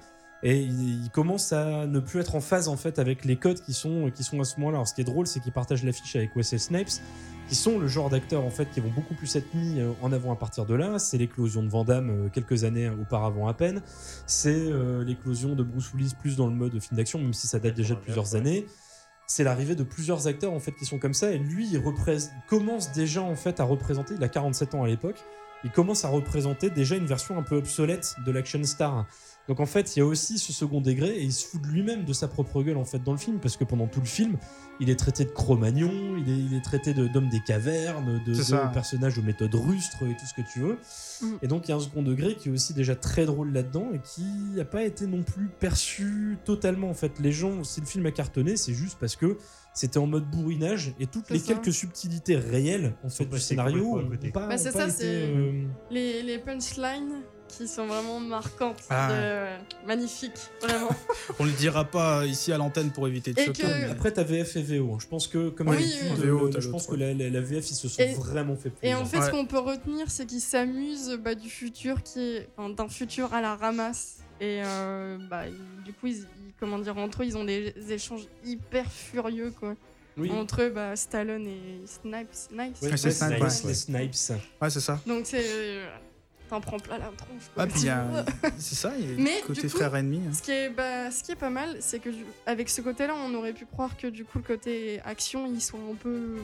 et 0.49 0.61
il, 0.61 1.03
il 1.03 1.11
commence 1.11 1.53
à 1.53 1.89
ne 1.89 1.99
plus 1.99 2.21
être 2.21 2.37
en 2.37 2.41
phase 2.41 2.69
en 2.69 2.77
fait 2.77 3.01
avec 3.01 3.25
les 3.25 3.35
codes 3.35 3.61
qui 3.61 3.73
sont, 3.73 4.13
qui 4.15 4.23
sont 4.23 4.41
à 4.41 4.45
ce 4.45 4.61
moment-là. 4.61 4.77
Alors, 4.77 4.87
ce 4.87 4.95
qui 4.95 5.01
est 5.01 5.05
drôle, 5.05 5.27
c'est 5.27 5.41
qu'il 5.41 5.51
partage 5.51 5.83
l'affiche 5.83 6.15
avec 6.15 6.37
Wesley 6.37 6.59
Snipes, 6.59 7.03
qui 7.49 7.57
sont 7.57 7.81
le 7.81 7.89
genre 7.89 8.11
d'acteurs 8.11 8.45
en 8.45 8.51
fait 8.51 8.71
qui 8.71 8.79
vont 8.79 8.93
beaucoup 8.95 9.15
plus 9.15 9.35
être 9.35 9.53
mis 9.55 9.81
euh, 9.81 9.91
en 10.03 10.13
avant 10.13 10.33
à 10.33 10.37
partir 10.37 10.65
de 10.65 10.77
là. 10.77 11.01
C'est 11.01 11.19
l'éclosion 11.19 11.65
de 11.65 11.69
Van 11.69 11.83
Damme 11.83 12.11
euh, 12.11 12.29
quelques 12.29 12.63
années 12.63 12.89
auparavant 12.89 13.49
à 13.49 13.55
peine. 13.55 13.83
C'est 14.29 14.55
euh, 14.55 15.03
l'éclosion 15.03 15.57
de 15.57 15.65
Bruce 15.65 15.93
Willis 15.93 16.13
plus 16.17 16.37
dans 16.37 16.47
le 16.47 16.55
mode 16.55 16.79
film 16.81 16.97
d'action, 16.97 17.19
même 17.19 17.35
si 17.35 17.49
ça 17.49 17.59
date 17.59 17.75
déjà 17.75 17.97
de 17.97 18.01
plusieurs 18.01 18.37
années. 18.37 18.67
C'est 19.27 19.43
l'arrivée 19.43 19.75
de 19.75 19.83
plusieurs 19.83 20.29
acteurs 20.29 20.53
en 20.53 20.61
fait 20.61 20.71
qui 20.71 20.85
sont 20.85 21.01
comme 21.01 21.15
ça 21.15 21.33
et 21.33 21.39
lui 21.39 21.69
il 21.73 21.83
commence 22.47 22.93
déjà 22.93 23.21
en 23.21 23.35
fait 23.35 23.59
à 23.59 23.65
représenter, 23.65 24.15
il 24.17 24.23
a 24.23 24.29
47 24.29 24.77
ans 24.77 24.85
à 24.85 24.87
l'époque, 24.87 25.17
il 25.65 25.73
commence 25.73 26.05
à 26.05 26.09
représenter 26.09 26.71
déjà 26.71 26.95
une 26.95 27.07
version 27.07 27.37
un 27.37 27.43
peu 27.43 27.57
obsolète 27.57 28.15
de 28.25 28.31
l'action 28.31 28.63
star. 28.63 29.07
Donc 29.49 29.61
en 29.61 29.67
fait, 29.67 29.95
il 29.95 30.01
y 30.01 30.03
a 30.03 30.07
aussi 30.07 30.39
ce 30.39 30.53
second 30.53 30.81
degré 30.81 31.11
et 31.19 31.23
il 31.23 31.33
se 31.33 31.47
fout 31.47 31.63
de 31.63 31.69
lui-même 31.69 32.05
de 32.05 32.13
sa 32.13 32.27
propre 32.27 32.63
gueule 32.65 32.77
en 32.79 32.85
fait 32.85 33.03
dans 33.03 33.13
le 33.13 33.19
film 33.19 33.39
parce 33.39 33.57
que 33.57 33.63
pendant 33.65 33.87
tout 33.87 34.01
le 34.01 34.07
film, 34.07 34.37
il 34.81 34.91
est 34.91 34.97
traité 34.97 35.25
de 35.25 35.31
Cro-Magnon, 35.31 36.17
il 36.19 36.29
est, 36.33 36.37
il 36.37 36.55
est 36.55 36.61
traité 36.65 36.95
de- 36.95 37.07
d'homme 37.07 37.29
des 37.29 37.39
cavernes, 37.41 38.21
de, 38.27 38.33
de 38.35 38.73
personnage 38.73 39.19
aux 39.19 39.23
méthodes 39.23 39.55
rustres 39.55 40.03
et 40.03 40.17
tout 40.17 40.27
ce 40.27 40.35
que 40.35 40.47
tu 40.53 40.59
veux. 40.61 40.79
Mhm. 41.23 41.39
Et 41.43 41.47
donc 41.47 41.67
il 41.67 41.71
y 41.71 41.73
a 41.73 41.77
un 41.77 41.81
second 41.81 42.03
degré 42.03 42.35
qui 42.35 42.49
est 42.49 42.53
aussi 42.53 42.75
déjà 42.75 42.97
très 42.97 43.25
drôle 43.25 43.53
là-dedans 43.53 43.87
et 43.95 44.01
qui 44.01 44.25
n'a 44.57 44.65
pas 44.65 44.83
été 44.83 45.07
non 45.07 45.23
plus 45.23 45.47
perçu 45.61 46.39
totalement 46.45 46.91
en 46.91 46.95
fait. 46.95 47.13
Les 47.21 47.33
gens, 47.33 47.63
si 47.63 47.81
le 47.81 47.87
film 47.87 48.05
a 48.07 48.11
cartonné, 48.11 48.57
c'est 48.57 48.75
juste 48.75 48.97
parce 48.99 49.15
que 49.15 49.39
c'était 49.73 49.99
en 49.99 50.07
mode 50.09 50.29
bourrinage 50.29 50.93
et 50.99 51.07
toutes 51.07 51.31
les 51.31 51.39
ça. 51.39 51.55
quelques 51.55 51.73
subtilités 51.73 52.35
réelles 52.37 52.95
en 53.05 53.11
fait 53.11 53.27
du 53.27 53.39
scénario 53.39 54.01
Bah, 54.35 54.59
c'est 54.59 54.73
ça, 54.73 54.89
c'est- 54.91 55.05
euh, 55.29 55.63
les, 55.91 56.23
les 56.23 56.39
punchlines 56.39 57.23
qui 57.49 57.67
sont 57.69 57.87
vraiment 57.87 58.21
marquantes. 58.21 58.83
Ah. 58.91 59.09
de- 59.13 59.87
Magnifiques, 59.87 60.39
vraiment. 60.61 60.91
On 61.39 61.45
le 61.45 61.53
dira 61.53 61.85
pas 61.85 62.27
ici 62.27 62.53
à 62.53 62.59
l'antenne 62.59 62.91
pour 62.91 63.07
éviter 63.09 63.33
de 63.33 63.41
Et 63.41 63.47
choquer. 63.47 63.63
que- 63.63 63.67
mais- 63.69 63.85
Après, 63.91 64.11
t'as 64.13 64.25
VF 64.25 64.57
et 64.57 64.63
VO. 64.63 64.93
hein. 64.95 64.99
Je 65.01 65.07
pense 65.07 65.27
que, 65.29 65.49
comme 65.51 65.69
Oui, 65.69 65.77
d'habitude, 65.77 66.03
oui. 66.19 66.23
euh, 66.29 66.31
VO, 66.33 66.49
t'as 66.49 66.61
je 66.61 66.69
pense 66.69 66.89
l'autre, 66.89 66.99
que 66.99 67.05
la, 67.05 67.15
la- 67.15 67.31
la 67.31 67.41
VF, 67.41 67.71
ils 67.71 67.75
se 67.75 67.89
sont 67.89 68.03
Et- 68.03 68.15
vraiment 68.15 68.57
fait 68.57 68.69
Et 68.69 68.73
plaisir. 68.73 69.01
en 69.01 69.05
fait, 69.05 69.19
Ouais. 69.19 69.27
ce 69.27 69.31
qu'on 69.31 69.47
peut 69.47 69.59
retenir, 69.59 70.11
c'est 70.11 70.27
qu'ils 70.27 70.41
s'amusent 70.41 71.19
bah, 71.23 71.35
du 71.35 71.49
futur 71.51 72.03
qui 72.03 72.21
est, 72.21 72.49
enfin, 72.57 72.71
d'un 72.71 72.89
futur 72.89 73.33
à 73.35 73.41
la 73.41 73.55
ramasse. 73.57 74.19
Et 74.41 74.61
euh, 74.65 75.17
bah, 75.31 75.45
du 75.85 75.93
coup, 75.95 76.09
ils, 76.09 76.19
ils- 76.19 76.27
comment 76.61 76.79
dire, 76.79 76.97
entre 76.99 77.23
eux, 77.23 77.27
ils 77.27 77.37
ont 77.39 77.45
des 77.45 77.73
échanges 77.91 78.27
hyper 78.45 78.91
furieux, 78.91 79.53
quoi. 79.59 79.75
oui. 80.19 80.31
Entre 80.31 80.63
eux, 80.63 80.71
bah, 80.71 80.95
Stallone 80.97 81.47
et 81.47 81.83
Snipes. 81.87 82.29
Snipes. 82.33 82.77
Ouais, 82.83 82.97
c'est 82.97 83.11
Snipes, 83.13 83.41
Wesley 83.43 83.69
ouais. 83.69 83.75
Snipes. 84.13 84.41
Ouais, 84.61 84.71
c'est 84.71 84.81
ça. 84.81 85.01
Donc 85.07 85.23
c'est, 85.25 85.43
euh, 85.45 85.87
t'en 86.49 86.61
prends 86.61 86.79
plein 86.79 86.99
la 86.99 87.07
tronche. 87.17 87.43
quoi. 87.55 87.65
Ah, 87.65 87.67
puis 87.67 87.81
il 87.81 87.87
y 87.87 87.89
a- 87.91 88.25
c'est 88.59 88.75
ça, 88.75 88.93
il 88.99 89.11
y 89.11 89.15
a 89.15 89.23
Mais, 89.23 89.41
côté 89.47 89.63
coup, 89.63 89.69
frère 89.69 89.95
ennemi. 89.97 90.19
hein. 90.27 90.33
Ce 90.33 90.43
qui 90.43 90.51
est, 90.53 90.71
bah, 90.71 91.11
ce 91.11 91.23
qui 91.23 91.33
est 91.33 91.37
pas 91.37 91.51
mal, 91.51 91.77
c'est 91.81 91.99
que 91.99 92.11
avec 92.47 92.69
ce 92.69 92.81
côté-là, 92.81 93.15
on 93.27 93.35
aurait 93.35 93.53
pu 93.53 93.67
croire 93.67 93.97
que 93.97 94.07
du 94.07 94.25
coup 94.25 94.39
le 94.39 94.45
côté 94.45 95.01
action, 95.05 95.47
il 95.53 95.61
soit 95.61 95.79
un 95.81 95.95
peu 95.95 96.37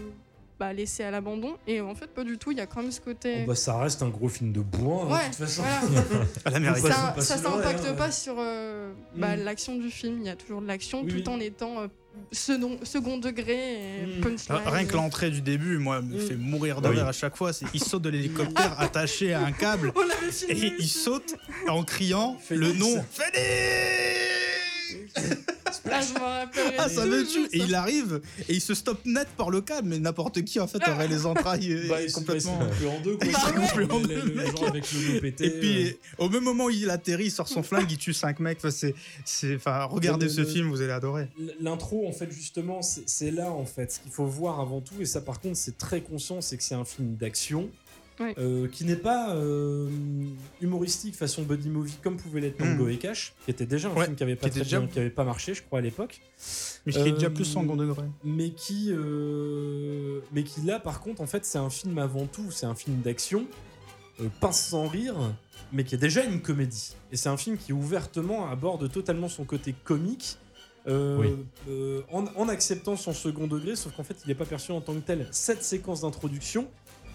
bah, 0.60 0.72
laissé 0.72 1.02
à 1.02 1.10
l'abandon. 1.10 1.56
Et 1.66 1.80
en 1.80 1.94
fait, 1.94 2.06
pas 2.08 2.22
du 2.24 2.38
tout. 2.38 2.52
Il 2.52 2.58
y 2.58 2.60
a 2.60 2.66
quand 2.66 2.82
même 2.82 2.92
ce 2.92 3.00
côté. 3.00 3.40
Oh, 3.42 3.46
bah, 3.48 3.54
ça 3.56 3.76
reste 3.78 4.02
un 4.02 4.08
gros 4.10 4.28
film 4.28 4.52
de 4.52 4.60
bois, 4.60 5.04
hein, 5.08 5.12
Ouais, 5.12 5.18
de 5.20 5.34
toute 5.34 5.34
façon. 5.44 5.62
voilà. 5.62 6.24
À 6.44 6.50
Faut 6.50 6.54
l'américaine. 6.54 6.90
pas- 6.90 7.14
ça, 7.20 7.36
ça 7.36 7.42
s'impacte 7.42 7.84
hein, 7.84 7.94
pas 7.94 8.06
ouais. 8.06 8.12
sur 8.12 8.34
euh, 8.38 8.92
bah, 9.16 9.36
Mm. 9.36 9.42
l'action 9.42 9.76
du 9.76 9.90
film. 9.90 10.18
Il 10.20 10.26
y 10.26 10.30
a 10.30 10.36
toujours 10.36 10.60
de 10.62 10.66
l'action 10.66 11.02
Oui, 11.02 11.08
tout 11.24 11.28
oui. 11.30 11.34
en 11.36 11.40
étant 11.40 11.80
euh, 11.80 11.88
second, 12.32 12.78
second 12.82 13.18
degré 13.18 14.02
et 14.02 14.06
Mm. 14.06 14.20
punchline. 14.22 14.60
Rien 14.66 14.84
que 14.86 14.94
l'entrée 14.96 15.30
du 15.30 15.40
début, 15.42 15.78
moi, 15.78 16.00
me 16.02 16.18
fait 16.18 16.34
mourir 16.36 16.80
de 16.80 16.88
Oui. 16.88 16.96
rire 16.96 17.06
à 17.06 17.12
chaque 17.12 17.36
fois. 17.36 17.50
Il 17.74 17.82
saute 17.82 18.02
de 18.02 18.08
l'hélicoptère 18.08 18.74
attaché 18.80 19.32
à 19.34 19.44
un 19.44 19.52
câble 19.52 19.92
et 20.48 20.72
il 20.78 20.88
saute 20.88 21.34
en 21.68 21.82
criant 21.84 22.38
le 22.50 22.72
nom 22.72 23.04
Ah, 25.90 26.46
Ah, 26.78 26.88
ça 26.88 27.06
me 27.06 27.24
tue 27.24 27.46
Et 27.52 27.58
il 27.58 27.74
arrive 27.74 28.20
et 28.48 28.54
il 28.54 28.60
se 28.60 28.74
stoppe 28.74 29.04
net 29.06 29.28
par 29.36 29.50
le 29.50 29.60
câble, 29.60 29.88
mais 29.88 29.98
n'importe 29.98 30.42
qui 30.44 30.60
en 30.60 30.66
fait 30.66 30.86
aurait 30.88 31.08
les 31.08 31.26
entrailles 31.26 31.72
euh, 31.72 31.88
Bah, 31.88 31.96
complètement. 32.12 32.58
il 32.62 32.74
se 32.74 32.80
coupe 32.80 32.90
en 32.92 33.00
deux, 33.00 33.16
quoi. 33.16 33.26
Il 33.26 33.92
en 33.92 34.00
deux, 34.00 34.14
le- 34.14 34.22
le 34.26 34.34
mec. 34.34 34.50
genre 34.52 34.68
avec 34.68 34.92
le 34.92 35.14
dos 35.14 35.20
pété. 35.20 35.46
Et 35.46 35.50
puis, 35.50 35.88
euh. 35.88 35.92
au 36.18 36.28
même 36.28 36.44
moment 36.44 36.64
où 36.64 36.70
il 36.70 36.90
atterrit, 36.90 37.24
il 37.26 37.30
sort 37.30 37.48
son 37.48 37.62
flingue, 37.62 37.90
il 37.90 37.98
tue 37.98 38.12
cinq 38.12 38.38
mecs. 38.40 38.58
Enfin, 38.58 38.70
c'est, 38.70 38.94
c'est, 39.24 39.56
enfin, 39.56 39.84
regardez 39.84 40.26
Le- 40.26 40.32
ce 40.32 40.40
le- 40.42 40.46
film, 40.46 40.68
vous 40.70 40.80
allez 40.82 40.92
adorer. 40.92 41.28
L'intro, 41.60 42.06
en 42.08 42.12
fait, 42.12 42.30
justement, 42.30 42.82
c'est 42.82 43.08
c'est 43.08 43.30
là, 43.30 43.50
en 43.50 43.64
fait, 43.64 43.92
ce 43.92 44.00
qu'il 44.00 44.10
faut 44.12 44.26
voir 44.26 44.60
avant 44.60 44.80
tout. 44.80 44.94
Et 45.00 45.06
ça, 45.06 45.20
par 45.20 45.40
contre, 45.40 45.56
c'est 45.56 45.76
très 45.78 46.00
conscient, 46.00 46.40
c'est 46.40 46.56
que 46.56 46.62
c'est 46.62 46.74
un 46.74 46.84
film 46.84 47.16
d'action. 47.16 47.68
Euh, 48.38 48.68
qui 48.68 48.84
n'est 48.84 48.96
pas 48.96 49.34
euh, 49.34 49.88
humoristique 50.60 51.14
façon 51.16 51.42
buddy 51.42 51.68
movie 51.68 51.96
comme 52.02 52.16
pouvait 52.16 52.40
l'être 52.40 52.56
Tango 52.58 52.86
Mm. 52.86 52.90
et 52.90 52.98
Cash, 52.98 53.34
qui 53.44 53.50
était 53.50 53.66
déjà 53.66 53.88
un 53.88 53.94
Ouais, 53.94 54.04
film 54.04 54.16
qui 54.16 54.22
avait 54.22 54.36
pas 54.36 54.42
qui 54.42 54.46
était 54.58 54.60
très 54.60 54.64
déjà- 54.64 54.78
bien- 54.80 54.88
qui 54.88 54.98
avait 54.98 55.10
pas 55.10 55.24
marché, 55.24 55.54
je 55.54 55.62
crois 55.62 55.78
à 55.80 55.82
l'époque, 55.82 56.20
Mais 56.86 56.92
qui 56.92 56.98
est 57.00 57.12
déjà 57.12 57.26
Euh, 57.26 57.30
plus 57.30 57.44
second 57.44 57.76
degré. 57.76 58.02
mais 58.24 58.50
qui, 58.50 58.90
euh, 58.90 60.20
mais 60.32 60.44
qui 60.44 60.62
là, 60.62 60.80
par 60.80 61.00
contre, 61.00 61.20
en 61.20 61.26
fait, 61.26 61.44
c'est 61.44 61.58
un 61.58 61.70
film 61.70 61.98
avant 61.98 62.26
tout, 62.26 62.50
c'est 62.50 62.66
un 62.66 62.74
film 62.74 63.00
d'action, 63.00 63.46
euh, 64.20 64.28
pas 64.40 64.52
sans 64.52 64.86
rire, 64.88 65.14
mais 65.72 65.84
qui 65.84 65.94
est 65.94 65.98
déjà 65.98 66.24
une 66.24 66.40
comédie. 66.40 66.94
Et 67.12 67.16
c'est 67.16 67.28
un 67.28 67.36
film 67.36 67.56
qui 67.56 67.72
ouvertement 67.72 68.48
aborde 68.48 68.90
totalement 68.90 69.28
son 69.28 69.44
côté 69.44 69.74
comique. 69.84 70.36
euh, 70.88 71.16
Oui. 71.20 71.28
euh, 71.68 72.00
en, 72.10 72.24
en 72.34 72.48
acceptant 72.48 72.96
son 72.96 73.12
second 73.12 73.46
degré, 73.46 73.76
sauf 73.76 73.94
qu'en 73.94 74.02
fait 74.02 74.16
il 74.24 74.28
n'est 74.28 74.34
pas 74.34 74.44
perçu 74.44 74.72
en 74.72 74.80
tant 74.80 74.92
que 74.94 74.98
tel. 74.98 75.28
Cette 75.30 75.62
séquence 75.62 76.00
d'introduction 76.00 76.66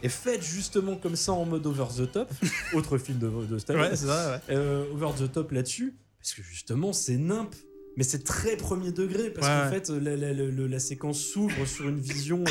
est 0.03 0.09
faite 0.09 0.41
justement 0.43 0.95
comme 0.95 1.15
ça 1.15 1.31
en 1.33 1.45
mode 1.45 1.65
over 1.65 1.85
the 1.97 2.11
top, 2.11 2.29
autre 2.73 2.97
film 2.97 3.17
de, 3.19 3.27
de 3.27 3.31
Ouais, 3.73 3.89
ouais. 3.91 4.39
euh, 4.55 4.85
over 4.93 5.09
the 5.17 5.31
top 5.31 5.51
là-dessus, 5.51 5.95
parce 6.19 6.33
que 6.33 6.41
justement 6.43 6.93
c'est 6.93 7.17
nimp, 7.17 7.53
mais 7.97 8.03
c'est 8.03 8.23
très 8.23 8.57
premier 8.57 8.91
degré, 8.91 9.29
parce 9.31 9.47
Ouais, 9.47 9.53
qu'en 9.63 9.69
fait 9.69 9.89
la, 9.89 10.15
la- 10.15 10.33
la- 10.33 10.67
la 10.67 10.79
séquence 10.79 11.19
s'ouvre 11.19 11.65
sur 11.65 11.87
une 11.89 11.99
vision 11.99 12.43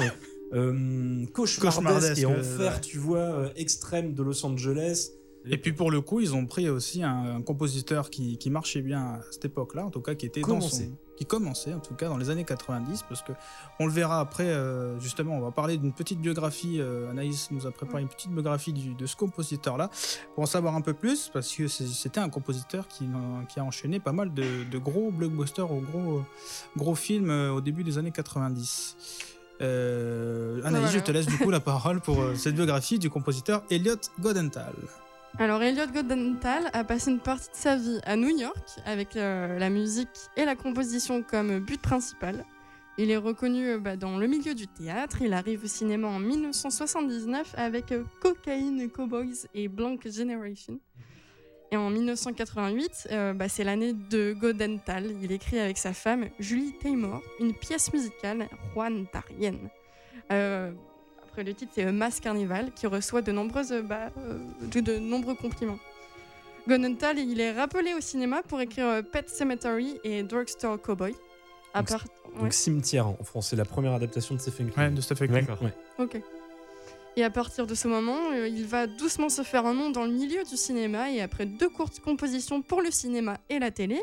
euh, 0.53 1.25
cauchemardesque 1.33 1.61
Cauchemardesque, 1.77 2.19
et 2.23 2.27
enfer, 2.27 2.81
tu 2.81 2.99
vois, 2.99 3.19
euh, 3.19 3.49
extrême 3.57 4.15
de 4.15 4.23
Los 4.23 4.45
Angeles. 4.47 5.09
Et 5.49 5.59
puis 5.59 5.73
pour 5.73 5.91
le 5.91 6.01
coup, 6.01 6.21
ils 6.21 6.35
ont 6.35 6.47
pris 6.47 6.69
aussi 6.69 7.03
un, 7.03 7.37
un 7.37 7.43
compositeur 7.43 8.11
qui, 8.11 8.37
qui 8.39 8.51
marchait 8.51 8.83
bien 8.83 9.01
à 9.01 9.21
cette 9.31 9.45
époque-là, 9.47 9.87
en 9.87 9.91
tout 9.91 10.01
cas 10.01 10.15
qui 10.15 10.27
était 10.27 10.41
dans 10.41 10.49
Commençait. 10.49 10.85
son, 10.87 10.97
qui 11.17 11.25
commençait 11.25 11.73
en 11.73 11.79
tout 11.81 11.95
cas 11.95 12.09
dans 12.09 12.17
les 12.19 12.31
années 12.31 12.45
90, 12.45 13.05
parce 13.09 13.23
que 13.23 13.33
on 13.79 13.87
le 13.87 13.93
verra 13.93 14.21
après. 14.21 14.49
euh, 14.49 14.99
justement, 15.01 15.37
on 15.37 15.41
va 15.41 15.51
parler 15.53 15.77
d'une 15.79 15.93
petite 15.93 16.21
biographie. 16.21 16.81
euh, 16.81 17.11
Anaïs 17.11 17.51
nous 17.53 17.67
a 17.67 17.71
préparé 17.71 18.03
une 18.03 18.09
petite 18.09 18.31
biographie 18.33 18.73
du- 18.73 18.95
de 18.95 19.07
ce 19.07 19.15
compositeur-là 19.17 19.91
pour 20.35 20.43
en 20.43 20.47
savoir 20.47 20.75
un 20.75 20.81
peu 20.83 20.95
plus, 20.95 21.31
parce 21.33 21.53
que 21.55 21.69
c'était 21.69 22.21
un 22.21 22.29
compositeur 22.29 22.89
qui, 22.89 23.07
qui 23.49 23.61
a 23.61 23.65
enchaîné 23.65 24.01
pas 24.01 24.13
mal 24.13 24.35
de, 24.35 24.45
de 24.71 24.79
gros 24.79 25.11
blockbusters 25.11 25.71
ou 25.73 25.81
gros 25.81 26.23
gros 26.77 26.95
films 26.95 27.31
euh, 27.31 27.53
au 27.53 27.61
début 27.61 27.85
des 27.85 27.99
années 27.99 28.11
90. 28.13 28.97
Euh, 29.63 30.59
Anaïs, 30.65 30.85
Voilà. 30.85 30.89
je 30.89 30.99
te 30.99 31.11
laisse 31.13 31.27
du 31.27 31.39
coup 31.39 31.51
la 31.51 31.61
parole 31.61 32.01
pour 32.01 32.19
cette 32.35 32.55
biographie 32.55 32.99
du 32.99 33.09
compositeur 33.09 33.63
Elliot 33.71 33.97
Godenthal. 34.21 34.75
Alors, 35.39 35.63
Elliot 35.63 35.87
Goldenthal 35.93 36.71
a 36.73 36.83
passé 36.83 37.11
une 37.11 37.21
partie 37.21 37.51
de 37.51 37.57
sa 37.57 37.77
vie 37.77 38.01
à 38.05 38.17
New 38.17 38.37
York 38.39 38.81
avec 38.87 39.17
euh, 39.17 39.59
la 39.59 39.69
musique 39.69 40.09
et 40.37 40.47
la 40.47 40.57
composition 40.57 41.23
comme 41.23 41.59
but 41.59 41.81
principal. 41.81 42.45
Il 42.99 43.11
est 43.11 43.19
reconnu 43.19 43.69
euh, 43.69 43.79
bah, 43.79 43.97
dans 43.97 44.17
le 44.17 44.27
milieu 44.27 44.55
du 44.55 44.67
théâtre. 44.67 45.21
Il 45.21 45.35
arrive 45.35 45.65
au 45.65 45.67
cinéma 45.67 46.09
en 46.09 46.19
1979 46.19 47.55
avec 47.59 47.93
euh, 47.93 48.05
Cocaine 48.21 48.91
Cowboys 48.91 49.47
et 49.55 49.69
Blank 49.69 50.09
Generation. 50.09 50.81
Et 51.71 51.77
en 51.77 51.91
1988, 51.91 53.09
euh, 53.11 53.35
bah, 53.35 53.51
c'est 53.51 53.65
l'année 53.65 53.93
de 53.93 54.33
Godenthal. 54.33 55.13
Il 55.23 55.33
écrit 55.33 55.59
avec 55.59 55.77
sa 55.77 55.93
femme 55.93 56.31
Julie 56.39 56.73
Taymor 56.79 57.23
une 57.41 57.53
pièce 57.53 57.93
musicale, 57.93 58.49
Juan 58.73 59.07
Tarien. 59.13 59.59
Le 61.37 61.55
titre, 61.55 61.73
c'est 61.75 61.91
Mass 61.93 62.21
Carnival, 62.21 62.73
qui 62.75 62.87
reçoit 62.87 63.23
de, 63.23 63.33
nombreuses, 63.33 63.73
euh, 63.73 63.83
bah, 63.83 64.11
euh, 64.19 64.39
de, 64.63 64.81
de 64.81 64.99
nombreux 64.99 65.35
compliments. 65.35 65.79
Gonenthal, 66.69 67.19
il 67.19 67.41
est 67.41 67.53
rappelé 67.53 67.95
au 67.95 68.01
cinéma 68.01 68.43
pour 68.43 68.61
écrire 68.61 68.87
euh, 68.87 69.03
Pet 69.03 69.29
Cemetery 69.29 70.01
et 70.03 70.23
Drugstore 70.23 70.81
Cowboy. 70.81 71.15
À 71.75 71.81
Donc, 71.81 71.89
part... 71.89 72.05
Donc 72.35 72.43
ouais, 72.43 72.51
Cimetière 72.51 73.07
en 73.07 73.17
français, 73.23 73.55
la 73.55 73.65
première 73.65 73.93
adaptation 73.93 74.35
de 74.35 74.41
Stephen 74.41 74.71
King. 74.71 74.83
Ouais, 74.83 74.91
de 74.91 75.01
Stephen 75.01 75.29
King. 75.29 75.41
D'accord. 75.47 75.63
Ouais. 75.63 75.73
ok. 75.99 76.21
Et 77.17 77.25
à 77.25 77.31
partir 77.31 77.67
de 77.67 77.75
ce 77.75 77.89
moment, 77.89 78.19
euh, 78.35 78.47
il 78.49 78.67
va 78.67 78.87
doucement 78.87 79.29
se 79.29 79.43
faire 79.43 79.65
un 79.65 79.75
nom 79.75 79.91
dans 79.91 80.05
le 80.05 80.11
milieu 80.11 80.43
du 80.45 80.57
cinéma 80.57 81.11
et 81.11 81.23
après 81.23 81.47
deux 81.47 81.69
courtes 81.69 82.01
compositions 82.01 82.61
pour 82.63 82.83
le 82.83 82.91
cinéma 82.91 83.39
et 83.49 83.59
la 83.59 83.71
télé, 83.71 84.03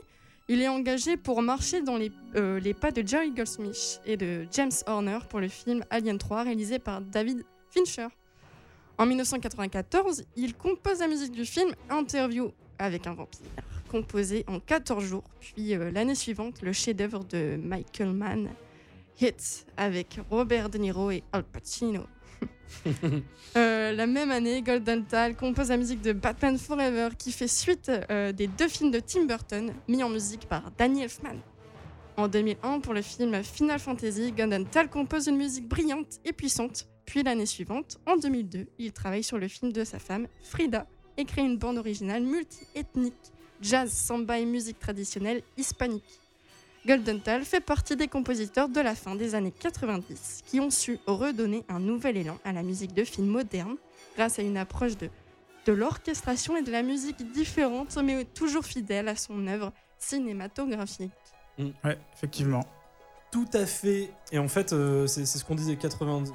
il 0.50 0.62
est 0.62 0.67
engagé 0.67 1.15
pour 1.17 1.41
marcher 1.41 1.81
dans 1.81 1.97
les, 1.97 2.12
euh, 2.35 2.59
les 2.59 2.73
pas 2.73 2.91
de 2.91 3.05
Jerry 3.05 3.31
Goldsmith 3.31 4.01
et 4.05 4.17
de 4.17 4.45
James 4.51 4.71
Horner 4.88 5.19
pour 5.29 5.39
le 5.39 5.47
film 5.47 5.83
Alien 5.89 6.17
3 6.17 6.43
réalisé 6.43 6.79
par 6.79 7.01
David 7.01 7.45
Fincher. 7.69 8.07
En 8.97 9.05
1994, 9.05 10.25
il 10.35 10.53
compose 10.55 11.00
la 11.00 11.07
musique 11.07 11.31
du 11.31 11.45
film 11.45 11.73
Interview 11.89 12.51
avec 12.77 13.07
un 13.07 13.13
vampire, 13.13 13.47
composé 13.89 14.43
en 14.47 14.59
14 14.59 15.03
jours, 15.03 15.23
puis 15.39 15.75
euh, 15.75 15.91
l'année 15.91 16.15
suivante, 16.15 16.62
le 16.62 16.73
chef-d'œuvre 16.73 17.23
de 17.23 17.55
Michael 17.55 18.12
Mann, 18.12 18.50
Hits, 19.21 19.65
avec 19.77 20.19
Robert 20.29 20.69
De 20.69 20.77
Niro 20.77 21.12
et 21.12 21.23
Al 21.31 21.43
Pacino. 21.43 22.03
Euh, 23.55 23.91
la 23.91 24.07
même 24.07 24.31
année, 24.31 24.63
Golden 24.63 25.05
Tal 25.05 25.35
compose 25.35 25.69
la 25.69 25.77
musique 25.77 26.01
de 26.01 26.12
Batman 26.12 26.57
Forever 26.57 27.09
qui 27.15 27.31
fait 27.31 27.47
suite 27.47 27.91
euh, 28.09 28.31
des 28.31 28.47
deux 28.47 28.67
films 28.67 28.89
de 28.89 29.00
Tim 29.00 29.25
Burton 29.25 29.71
mis 29.88 30.01
en 30.01 30.09
musique 30.09 30.47
par 30.50 30.71
Danny 30.75 31.03
Elfman. 31.03 31.38
En 32.17 32.27
2001, 32.27 32.79
pour 32.79 32.95
le 32.95 33.03
film 33.03 33.43
Final 33.43 33.77
Fantasy, 33.77 34.31
Golden 34.31 34.65
Tal 34.65 34.89
compose 34.89 35.27
une 35.27 35.38
musique 35.38 35.67
brillante 35.67 36.19
et 36.25 36.33
puissante. 36.33 36.88
Puis 37.05 37.21
l'année 37.21 37.45
suivante, 37.45 38.00
en 38.07 38.17
2002, 38.17 38.65
il 38.79 38.91
travaille 38.91 39.23
sur 39.23 39.38
le 39.38 39.47
film 39.47 39.71
de 39.71 39.83
sa 39.83 40.00
femme, 40.00 40.27
Frida, 40.41 40.88
et 41.17 41.25
crée 41.25 41.41
une 41.41 41.57
bande 41.57 41.77
originale 41.77 42.23
multi-ethnique, 42.23 43.13
jazz, 43.62 43.91
samba 43.91 44.39
et 44.39 44.45
musique 44.45 44.79
traditionnelle 44.79 45.43
hispanique. 45.57 46.23
Golden 46.86 47.22
Tal 47.22 47.46
fait 47.46 47.62
partie 47.62 47.96
des 47.96 48.08
compositeurs 48.10 48.68
de 48.68 48.82
la 48.82 48.94
fin 48.94 49.16
des 49.16 49.36
années 49.36 49.54
90 49.58 50.44
qui 50.46 50.60
ont 50.60 50.70
su 50.70 51.00
redonner 51.08 51.63
un 51.70 51.80
nouvel 51.80 52.18
élan 52.18 52.38
à 52.44 52.52
la 52.52 52.62
musique 52.62 52.94
de 52.94 53.06
films 53.06 53.28
modernes 53.28 53.78
grâce 54.18 54.38
à 54.38 54.42
une 54.42 54.58
approche 54.58 54.98
de, 54.98 55.10
de 55.66 55.72
l'orchestration 55.72 56.58
et 56.58 56.62
de 56.62 56.72
la 56.72 56.84
musique 56.84 57.32
différente 57.32 57.98
mais 58.04 58.25
toujours 58.25 58.66
fidèle 58.66 59.08
à 59.08 59.16
son 59.16 59.48
œuvre 59.48 59.72
cinématographique. 59.98 61.12
Ouais, 61.58 61.98
effectivement. 62.16 62.66
Tout 63.32 63.48
à 63.54 63.66
fait. 63.66 64.10
Et 64.32 64.38
en 64.38 64.48
fait, 64.50 64.74
euh, 64.74 65.08
c'est 65.08 65.25
ce 65.25 65.44
qu'on 65.46 65.56
disait 65.56 65.78
80. 65.78 66.25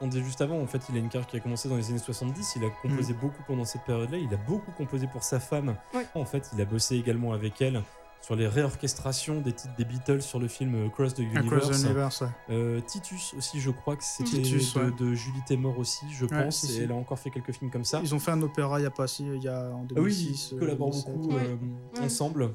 On 0.00 0.08
disait 0.08 0.24
juste 0.24 0.40
avant, 0.40 0.60
en 0.60 0.66
fait, 0.66 0.80
il 0.88 0.96
a 0.96 0.98
une 0.98 1.08
carrière 1.08 1.28
qui 1.28 1.36
a 1.36 1.40
commencé 1.40 1.68
dans 1.68 1.76
les 1.76 1.90
années 1.90 1.98
70. 1.98 2.54
Il 2.56 2.64
a 2.64 2.70
composé 2.70 3.12
beaucoup 3.14 3.42
pendant 3.46 3.64
cette 3.64 3.84
période-là. 3.84 4.18
Il 4.18 4.32
a 4.32 4.36
beaucoup 4.38 4.72
composé 4.72 5.06
pour 5.06 5.22
sa 5.22 5.38
femme. 5.38 5.76
Ouais. 5.92 6.06
En 6.14 6.24
fait, 6.24 6.50
il 6.54 6.60
a 6.60 6.64
bossé 6.64 6.96
également 6.96 7.32
avec 7.32 7.60
elle 7.60 7.82
sur 8.24 8.36
les 8.36 8.48
réorchestrations 8.48 9.40
des 9.42 9.52
titres 9.52 9.74
des 9.76 9.84
Beatles 9.84 10.22
sur 10.22 10.38
le 10.38 10.48
film 10.48 10.74
euh, 10.74 10.88
Cross 10.88 11.14
the 11.14 11.18
Universe. 11.18 11.46
Across 11.46 11.70
the 11.80 11.84
Universe, 11.84 12.20
ouais. 12.22 12.28
Euh, 12.50 12.80
Titus 12.80 13.34
aussi, 13.36 13.60
je 13.60 13.70
crois 13.70 13.96
que 13.96 14.04
c'était 14.04 14.30
Titus, 14.42 14.74
de, 14.74 14.80
ouais. 14.80 14.90
de 14.98 15.14
Julie 15.14 15.40
Taymor 15.46 15.78
aussi, 15.78 16.06
je 16.10 16.24
Ouais, 16.24 16.44
pense. 16.44 16.64
et 16.70 16.82
elle 16.84 16.92
a 16.92 16.94
encore 16.94 17.18
fait 17.18 17.30
quelques 17.30 17.52
films 17.52 17.70
comme 17.70 17.84
ça. 17.84 18.00
Ils 18.02 18.14
ont 18.14 18.18
fait 18.18 18.30
un 18.30 18.40
opéra 18.40 18.80
il 18.80 18.84
y 18.84 18.86
a 18.86 18.90
pas 18.90 19.06
si, 19.06 19.24
il 19.26 19.42
y 19.42 19.48
a 19.48 19.68
en 19.70 19.82
Ah 19.96 20.00
oui, 20.00 20.14
2006. 20.16 20.48
ils 20.52 20.58
collaborent 20.58 20.90
2007. 20.90 21.12
beaucoup 21.14 21.34
Ouais. 21.34 21.42
euh, 21.42 21.98
Ouais. 22.00 22.04
ensemble. 22.06 22.50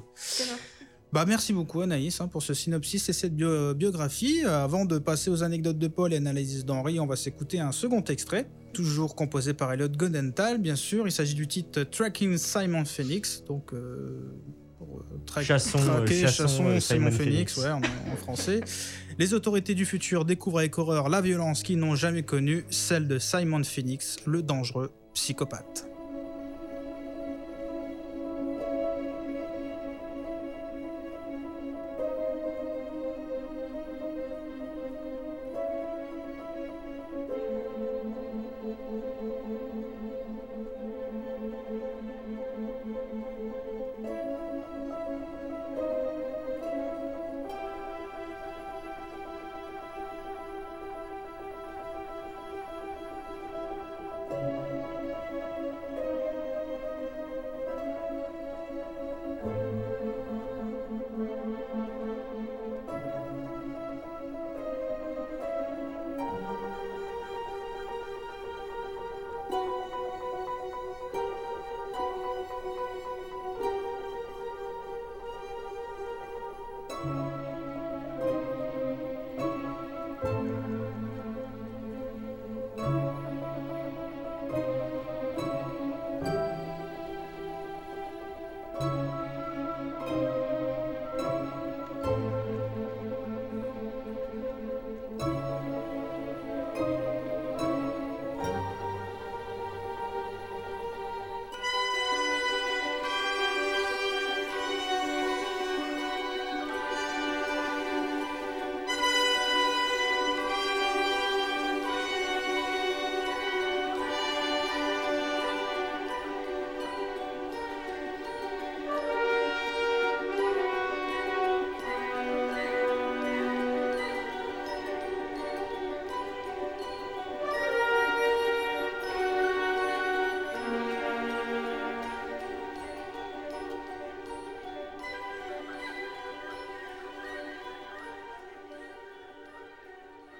Bah 1.12 1.24
merci 1.26 1.52
beaucoup 1.52 1.80
Anaïs 1.80 2.20
hein, 2.20 2.28
pour 2.28 2.40
ce 2.42 2.54
synopsis 2.54 3.08
et 3.08 3.12
cette 3.12 3.34
bio- 3.34 3.74
biographie. 3.74 4.42
Avant 4.44 4.84
de 4.84 4.98
passer 4.98 5.28
aux 5.30 5.42
anecdotes 5.42 5.78
de 5.78 5.88
Paul 5.88 6.12
et 6.12 6.16
analyses 6.16 6.64
d'Henri, 6.64 7.00
on 7.00 7.06
va 7.06 7.16
s'écouter 7.16 7.58
un 7.58 7.72
second 7.72 8.02
extrait, 8.04 8.48
toujours 8.72 9.16
composé 9.16 9.52
par 9.52 9.72
Elliot 9.72 9.88
Goldenthal, 9.88 10.58
bien 10.58 10.76
sûr. 10.76 11.08
Il 11.08 11.12
s'agit 11.12 11.34
du 11.34 11.48
titre 11.48 11.82
Tracking 11.82 12.36
Simon 12.38 12.84
Phoenix, 12.84 13.42
donc 13.44 13.72
euh, 13.72 14.20
pour, 14.80 15.00
euh, 15.00 15.18
tra- 15.26 15.40
euh, 15.42 16.04
traquer, 16.06 16.24
euh, 16.24 16.28
Simon 16.28 16.80
Simon 16.80 17.10
Phoenix, 17.10 17.54
Phoenix. 17.54 17.56
ouais, 17.58 17.68
en, 17.70 17.80
en 18.12 18.16
français. 18.16 18.60
Les 19.18 19.34
autorités 19.34 19.74
du 19.74 19.84
futur 19.84 20.24
découvrent 20.24 20.60
avec 20.60 20.78
horreur 20.78 21.10
la 21.10 21.20
violence 21.20 21.62
qu'ils 21.62 21.78
n'ont 21.78 21.96
jamais 21.96 22.22
connue, 22.22 22.64
celle 22.70 23.06
de 23.06 23.18
Simon 23.18 23.62
Phoenix, 23.62 24.16
le 24.26 24.42
dangereux 24.42 24.90
psychopathe. 25.12 25.86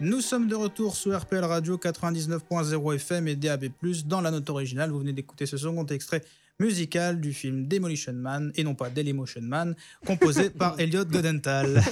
Nous 0.03 0.23
sommes 0.23 0.49
de 0.49 0.55
retour 0.55 0.97
sur 0.97 1.15
RPL 1.15 1.45
Radio 1.45 1.77
99.0 1.77 2.95
FM 2.95 3.29
et 3.29 3.37
DAB+, 3.37 3.67
dans 4.07 4.23
la 4.23 4.31
note 4.31 4.49
originale. 4.49 4.91
Vous 4.91 5.01
venez 5.01 5.13
d'écouter 5.13 5.45
ce 5.45 5.59
second 5.59 5.85
extrait 5.85 6.23
musical 6.59 7.21
du 7.21 7.35
film 7.35 7.67
Demolition 7.67 8.15
Man, 8.15 8.51
et 8.55 8.65
non 8.65 8.75
pas 8.75 8.89
Dailymotion 8.89 9.43
Man, 9.43 9.75
composé 10.07 10.49
par 10.59 10.81
Elliot 10.81 11.05
Godenthal. 11.05 11.83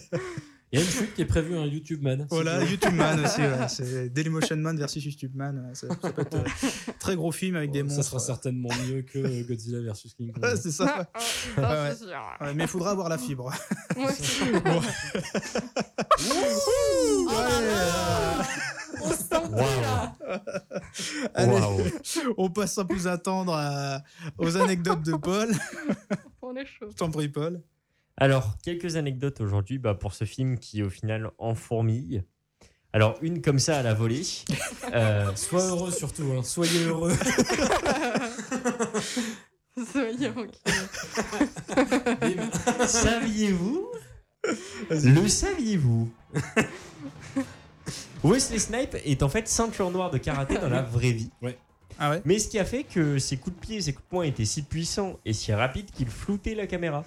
Il 0.72 0.78
y 0.78 0.82
a 0.82 0.84
une 0.86 0.90
chute 0.90 1.14
qui 1.14 1.20
est 1.20 1.26
prévue, 1.26 1.54
un 1.56 1.66
YouTube 1.66 2.02
Man. 2.02 2.26
Voilà, 2.30 2.64
YouTube 2.64 2.94
Man 2.94 3.20
aussi, 3.24 3.42
ouais. 3.42 3.68
c'est 3.68 4.08
Dailymotion 4.08 4.56
Man 4.56 4.78
versus 4.78 5.04
YouTube 5.04 5.32
Man. 5.34 5.66
ouais, 5.68 5.74
Ça, 5.74 5.86
ça 6.00 6.10
peut 6.12 6.22
être 6.22 6.34
euh, 6.34 6.44
très 6.98 7.14
gros 7.14 7.30
film 7.30 7.56
avec 7.56 7.70
des 7.72 7.80
ça 7.80 7.84
monstres. 7.84 8.04
sera 8.04 8.18
certainement 8.20 8.70
mieux 8.88 9.02
que 9.02 9.18
euh, 9.18 9.44
Godzilla 9.46 9.80
versus 9.82 10.14
King 10.14 10.32
Kong. 10.32 10.42
Ouais, 10.42 10.56
c'est 10.56 10.70
ça. 10.70 11.10
Ah, 11.14 11.20
Ouais, 11.58 11.90
ah, 11.90 11.94
sûr. 11.94 12.54
Mais 12.56 12.64
il 12.64 12.68
faudra 12.68 12.92
avoir 12.92 13.08
la 13.10 13.18
fibre. 13.18 13.52
Moi 13.96 14.10
aussi. 14.10 14.40
Ouais, 16.22 17.66
là. 17.68 18.42
On 19.02 19.56
là. 19.56 20.12
Allez, 21.34 21.52
Waouh. 21.52 21.80
on 22.36 22.50
passe 22.50 22.74
sans 22.74 22.84
plus 22.84 23.06
attendre 23.06 23.54
à- 23.54 24.02
aux 24.38 24.56
anecdotes 24.56 25.02
de 25.02 25.12
Paul. 25.16 25.48
On 26.40 26.54
est 26.56 26.64
chaud. 26.66 26.86
Je 26.90 26.96
t'en 26.96 27.10
prie, 27.10 27.28
Paul. 27.28 27.62
Alors, 28.22 28.56
quelques 28.62 28.94
anecdotes 28.94 29.40
aujourd'hui 29.40 29.78
bah, 29.78 29.94
pour 29.94 30.14
ce 30.14 30.24
film 30.24 30.56
qui, 30.56 30.84
au 30.84 30.90
final, 30.90 31.32
en 31.38 31.56
fourmille. 31.56 32.22
Alors, 32.92 33.18
une 33.20 33.42
comme 33.42 33.58
ça 33.58 33.78
à 33.78 33.82
la 33.82 33.94
volée. 33.94 34.22
Euh, 34.94 35.34
Sois 35.36 35.68
heureux 35.68 35.90
surtout, 35.90 36.30
hein. 36.36 36.42
soyez 36.42 36.84
heureux. 36.84 37.14
Soyez 39.90 40.28
ok. 40.28 40.50
Saviez-vous 42.86 43.88
Le 44.90 45.28
saviez-vous 45.28 46.12
Wesley 48.22 48.58
Snipe 48.58 48.96
est 49.02 49.22
en 49.22 49.30
fait 49.30 49.48
ceinture 49.48 49.90
noire 49.90 50.10
de 50.10 50.18
karaté 50.18 50.58
dans 50.58 50.68
la 50.68 50.82
vraie 50.82 51.12
vie. 51.12 51.30
Ah 51.98 52.10
ouais 52.10 52.20
Mais 52.26 52.38
ce 52.38 52.48
qui 52.48 52.58
a 52.58 52.66
fait 52.66 52.84
que 52.84 53.18
ses 53.18 53.38
coups 53.38 53.56
de 53.56 53.60
pied 53.60 53.76
et 53.76 53.80
ses 53.80 53.94
coups 53.94 54.04
de 54.04 54.10
poing 54.10 54.24
étaient 54.24 54.44
si 54.44 54.60
puissants 54.60 55.18
et 55.24 55.32
si 55.32 55.54
rapides 55.54 55.90
qu'il 55.90 56.08
floutait 56.08 56.54
la 56.54 56.66
caméra. 56.66 57.06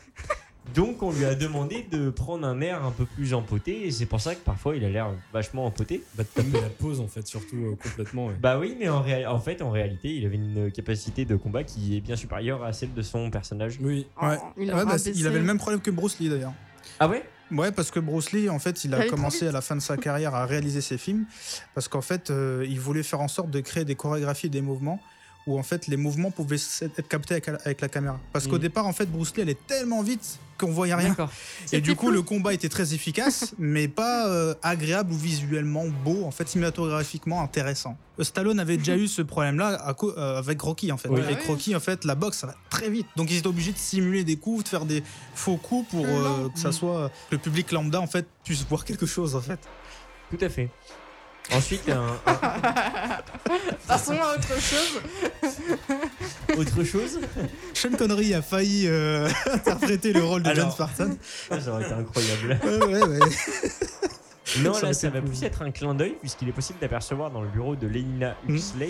Donc 0.74 1.04
on 1.04 1.12
lui 1.12 1.26
a 1.26 1.36
demandé 1.36 1.86
de 1.92 2.10
prendre 2.10 2.46
un 2.48 2.60
air 2.60 2.84
un 2.84 2.92
peu 2.92 3.06
plus 3.06 3.34
empoté 3.34 3.86
et 3.88 3.92
c'est 3.92 4.06
pour 4.06 4.20
ça 4.20 4.36
que 4.36 4.40
parfois 4.44 4.76
il 4.76 4.84
a 4.84 4.90
l'air 4.90 5.10
vachement 5.32 5.66
empoté. 5.66 6.04
Bah, 6.16 6.24
de 6.24 6.28
taper 6.44 6.60
la 6.62 6.70
pause, 6.70 7.00
en 7.00 7.08
fait, 7.08 7.26
surtout 7.28 7.56
euh, 7.58 7.76
complètement. 7.82 8.28
ouais. 8.28 8.34
Bah 8.42 8.58
oui, 8.60 8.76
mais 8.80 8.90
en, 8.90 9.02
réa- 9.04 9.28
en 9.30 9.40
fait, 9.40 9.62
en 9.62 9.70
réalité, 9.70 10.14
il 10.16 10.26
avait 10.26 10.36
une 10.36 10.72
capacité 10.72 11.24
de 11.26 11.36
combat 11.36 11.64
qui 11.64 11.96
est 11.96 12.02
bien 12.02 12.16
supérieure 12.16 12.64
à 12.64 12.74
celle 12.74 12.94
de 12.94 13.02
son 13.02 13.30
personnage. 13.30 13.78
Oui, 13.82 14.08
Ouais. 14.22 14.38
Oh, 14.42 14.46
il, 14.58 14.68
Ouais, 14.68 14.74
aura 14.74 14.86
bah, 14.86 14.96
il 15.14 15.28
avait 15.28 15.40
le 15.40 15.46
même 15.46 15.58
problème 15.60 15.82
que 15.82 15.92
Bruce 15.92 16.20
Lee 16.20 16.30
d'ailleurs. 16.30 16.54
Ah 17.00 17.08
ouais? 17.08 17.24
Ouais, 17.52 17.72
parce 17.72 17.92
que 17.92 18.00
Bruce 18.00 18.32
Lee, 18.32 18.50
en 18.50 18.58
fait, 18.58 18.84
il 18.86 18.94
a 18.96 19.06
commencé 19.06 19.48
à 19.48 19.52
la 19.52 19.62
fin 19.62 19.76
de 19.76 19.82
sa 19.82 19.98
carrière 19.98 20.34
à 20.34 20.46
réaliser 20.48 20.82
ses 20.82 20.98
films 20.98 21.26
parce 21.76 21.88
qu'en 21.88 22.02
fait, 22.02 22.32
euh, 22.32 22.66
il 22.68 22.80
voulait 22.80 23.04
faire 23.04 23.22
en 23.22 23.28
sorte 23.28 23.52
de 23.52 23.60
créer 23.60 23.86
des 23.86 23.94
chorégraphies, 23.96 24.50
des 24.50 24.62
mouvements 24.62 25.00
où 25.48 25.60
en 25.60 25.64
fait 25.64 25.88
les 25.88 25.98
mouvements 25.98 26.32
pouvaient 26.32 26.56
être 26.82 27.08
captés 27.08 27.36
avec, 27.36 27.48
avec 27.48 27.82
la 27.82 27.88
caméra. 27.90 28.20
Parce 28.34 28.48
qu'au 28.48 28.54
Mhm. 28.56 28.60
départ, 28.62 28.88
en 28.88 28.94
fait, 28.94 29.06
Bruce 29.06 29.36
Lee 29.36 29.42
allait 29.44 29.58
tellement 29.68 30.02
vite 30.02 30.40
qu'on 30.58 30.72
voyait 30.72 30.96
rien. 30.96 31.16
Et 31.74 31.82
du 31.82 31.96
coup, 31.96 32.10
le 32.12 32.22
combat 32.22 32.54
était 32.54 32.70
très 32.70 32.94
efficace, 32.94 33.54
mais 33.60 33.88
pas 33.90 34.28
euh, 34.30 34.56
agréable 34.64 35.12
ou 35.12 35.18
visuellement 35.18 35.84
beau, 36.06 36.24
en 36.24 36.32
fait, 36.32 36.48
cinématographiquement 36.48 37.42
intéressant. 37.42 37.98
Euh, 38.20 38.24
Stallone 38.24 38.60
avait 38.60 38.78
déjà 38.78 38.96
eu 38.98 39.08
ce 39.08 39.22
problème-là 39.22 39.94
euh, 40.02 40.38
avec 40.38 40.62
Rocky, 40.62 40.92
en 40.94 40.98
fait. 40.98 41.10
Oui. 41.10 41.20
Avec. 41.22 41.44
Rocky, 41.44 41.76
en 41.76 41.80
fait, 41.82 42.06
la 42.06 42.16
boxe, 42.16 42.38
ça 42.38 42.48
va 42.48 42.56
très 42.70 42.90
vite. 42.90 43.06
Donc, 43.18 43.30
ils 43.32 43.38
étaient 43.38 43.48
obligés 43.48 43.74
de 43.74 43.78
simuler 43.78 44.24
des 44.24 44.38
coups, 44.38 44.64
de 44.64 44.70
faire 44.70 44.86
des 44.86 45.04
faux 45.36 45.58
coups 45.58 45.90
pour 45.90 46.06
euh, 46.06 46.48
que 46.54 46.60
ça 46.60 46.72
soit 46.72 47.12
le 47.32 47.38
public 47.38 47.72
lambda, 47.74 48.00
en 48.00 48.08
fait, 48.08 48.26
puisse 48.46 48.64
voir 48.68 48.86
quelque 48.86 49.06
chose, 49.06 49.36
en 49.36 49.42
fait. 49.42 49.60
Tout 50.32 50.44
à 50.44 50.50
fait. 50.50 50.70
Ensuite, 51.54 51.88
un, 51.90 52.08
un- 52.26 52.36
Passons 53.88 54.14
à 54.20 54.34
autre 54.36 54.60
chose. 54.60 55.02
autre 56.58 56.84
chose. 56.84 57.20
Sean 57.74 57.92
Connery 57.98 58.34
a 58.34 58.42
failli 58.42 58.88
euh, 58.88 59.30
interpréter 59.54 60.12
le 60.14 60.24
rôle 60.24 60.42
de 60.44 60.50
John 60.50 60.60
Alors. 60.60 60.74
Spartan. 60.74 61.10
Ah, 61.52 61.60
ça 61.60 61.72
aurait 61.72 61.84
été 61.84 61.94
incroyable. 61.94 62.60
Ouais, 62.64 62.86
ouais, 62.86 63.04
ouais. 63.08 63.20
Non, 64.64 64.74
Ça 64.74 64.88
là, 64.88 64.94
ça 64.94 65.10
va 65.10 65.22
plus 65.22 65.44
être 65.44 65.62
un 65.64 65.72
clin 65.72 65.94
d'œil 65.96 66.16
puisqu'il 66.20 66.48
est 66.48 66.54
possible 66.54 66.80
d'apercevoir 66.80 67.30
dans 67.30 67.42
le 67.42 67.48
bureau 67.50 67.76
de 67.76 67.88
Lenina 67.88 68.36
Mhm. 68.48 68.56
Huxley 68.56 68.90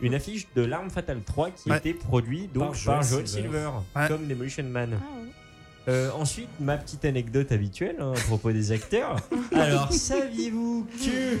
une 0.00 0.14
affiche 0.14 0.46
de 0.56 0.62
L'Arme 0.62 0.90
Fatale 0.90 1.20
3 1.24 1.50
qui 1.50 1.70
Ouais. 1.70 1.78
était 1.78 1.92
produit 1.94 2.48
donc 2.52 2.74
Par 2.84 2.94
par, 2.96 3.02
Joel 3.02 3.04
Joel 3.04 3.28
Silver. 3.28 3.48
Silver, 3.48 3.70
Ouais. 3.96 4.08
comme 4.08 4.26
Demolition 4.26 4.64
Man. 4.64 4.98
Ah. 5.00 5.88
Euh, 5.88 6.10
ensuite, 6.16 6.48
ma 6.60 6.76
petite 6.76 7.04
anecdote 7.04 7.50
habituelle 7.50 7.96
hein, 8.00 8.12
à 8.16 8.20
propos 8.20 8.52
des 8.52 8.70
acteurs. 8.72 9.16
Alors, 9.52 9.92
saviez-vous 9.92 10.86
que 11.04 11.40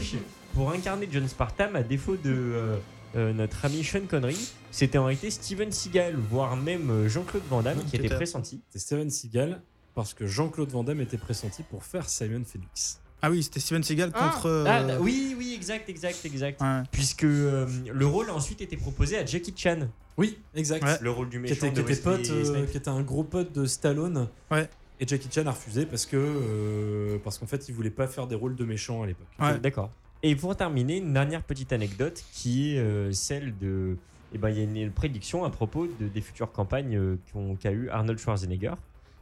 pour 0.54 0.70
incarner 0.70 1.08
John 1.10 1.26
Spartam, 1.28 1.76
à 1.76 1.82
défaut 1.82 2.16
de 2.16 2.30
euh, 2.32 2.76
euh, 3.16 3.32
notre 3.32 3.64
ami 3.64 3.82
Sean 3.84 4.00
Connery, 4.08 4.36
c'était 4.70 4.98
en 4.98 5.04
réalité 5.06 5.30
Steven 5.30 5.70
Seagal, 5.72 6.16
voire 6.16 6.56
même 6.56 6.90
euh, 6.90 7.08
Jean-Claude 7.08 7.42
Van 7.48 7.62
Damme 7.62 7.78
Oui, 7.78 7.84
qui 7.90 7.96
était 7.96 8.14
pressenti. 8.14 8.60
c'est 8.70 8.78
Steven 8.78 9.10
Seagal 9.10 9.62
parce 9.94 10.14
que 10.14 10.26
Jean-Claude 10.26 10.70
Van 10.70 10.84
Damme 10.84 11.00
était 11.02 11.18
pressenti 11.18 11.62
pour 11.62 11.84
faire 11.84 12.08
Simon 12.08 12.42
Phoenix. 12.46 13.00
Ah 13.20 13.30
oui, 13.30 13.42
c'était 13.42 13.60
Steven 13.60 13.82
Seagal 13.82 14.10
Ah. 14.14 14.30
contre. 14.30 14.46
euh, 14.46 14.64
Ah, 14.66 14.98
oui, 15.00 15.34
oui, 15.38 15.52
exact, 15.54 15.88
exact, 15.88 16.24
exact. 16.24 16.60
ouais. 16.60 16.82
Puisque 16.90 17.24
euh, 17.24 17.66
le 17.92 18.06
rôle 18.06 18.30
a 18.30 18.34
ensuite 18.34 18.60
été 18.62 18.76
proposé 18.76 19.18
à 19.18 19.24
Jackie 19.26 19.54
Chan, 19.56 19.88
Oui, 20.16 20.38
exact. 20.54 20.82
Ouais. 20.84 20.96
le 21.00 21.10
rôle 21.10 21.28
du 21.28 21.36
Qui 21.36 21.42
méchant 21.42 21.54
était, 21.66 21.68
qui 21.70 21.82
de 21.82 21.90
était 21.92 22.00
pote, 22.02 22.30
euh, 22.30 22.44
Snipes. 22.44 22.70
qui 22.70 22.76
était 22.78 22.88
un 22.88 23.02
gros 23.02 23.22
pote 23.24 23.52
de 23.52 23.64
Stallone. 23.66 24.28
Ouais. 24.50 24.68
Et 24.98 25.06
Jackie 25.06 25.28
Chan 25.32 25.46
a 25.46 25.50
refusé 25.52 25.84
parce 25.86 26.06
que 26.06 26.16
euh, 26.16 27.18
parce 27.24 27.38
qu'en 27.38 27.46
fait 27.46 27.68
il 27.68 27.74
voulait 27.74 27.90
pas 27.90 28.06
faire 28.06 28.26
des 28.26 28.34
rôles 28.36 28.54
de 28.56 28.64
méchants 28.64 29.02
à 29.02 29.06
l'époque. 29.06 29.26
Ouais. 29.40 29.58
D'accord. 29.58 29.90
Et 30.22 30.36
pour 30.36 30.56
terminer, 30.56 30.98
une 30.98 31.12
dernière 31.12 31.42
petite 31.42 31.72
anecdote 31.72 32.22
qui 32.32 32.74
est 32.74 32.78
euh, 32.78 33.12
celle 33.12 33.56
de. 33.58 33.96
Eh 34.34 34.38
ben, 34.38 34.48
il 34.50 34.56
y 34.56 34.60
a 34.60 34.84
une 34.84 34.90
prédiction 34.92 35.44
à 35.44 35.50
propos 35.50 35.86
de, 35.86 36.06
des 36.08 36.20
futures 36.20 36.50
campagnes 36.52 36.96
euh, 36.96 37.16
qu'a 37.60 37.70
eu 37.72 37.88
Arnold 37.90 38.18
Schwarzenegger. 38.18 38.74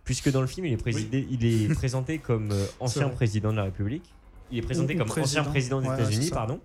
Puisque 0.04 0.30
dans 0.30 0.40
le 0.40 0.46
film, 0.46 0.66
il 0.66 0.72
est, 0.72 0.76
présidé, 0.76 1.26
il 1.30 1.44
est 1.44 1.68
présenté 1.74 2.18
comme 2.18 2.52
euh, 2.52 2.66
ancien 2.80 3.08
président 3.08 3.50
de 3.50 3.56
la 3.56 3.64
République. 3.64 4.12
Il 4.52 4.58
est 4.58 4.62
présenté 4.62 4.94
Ou- 4.94 4.98
comme 5.04 5.10
ancien 5.22 5.42
président. 5.44 5.80
des 5.80 5.88
Ouais, 5.88 5.94
États-Unis, 5.94 6.30
pardon. 6.30 6.60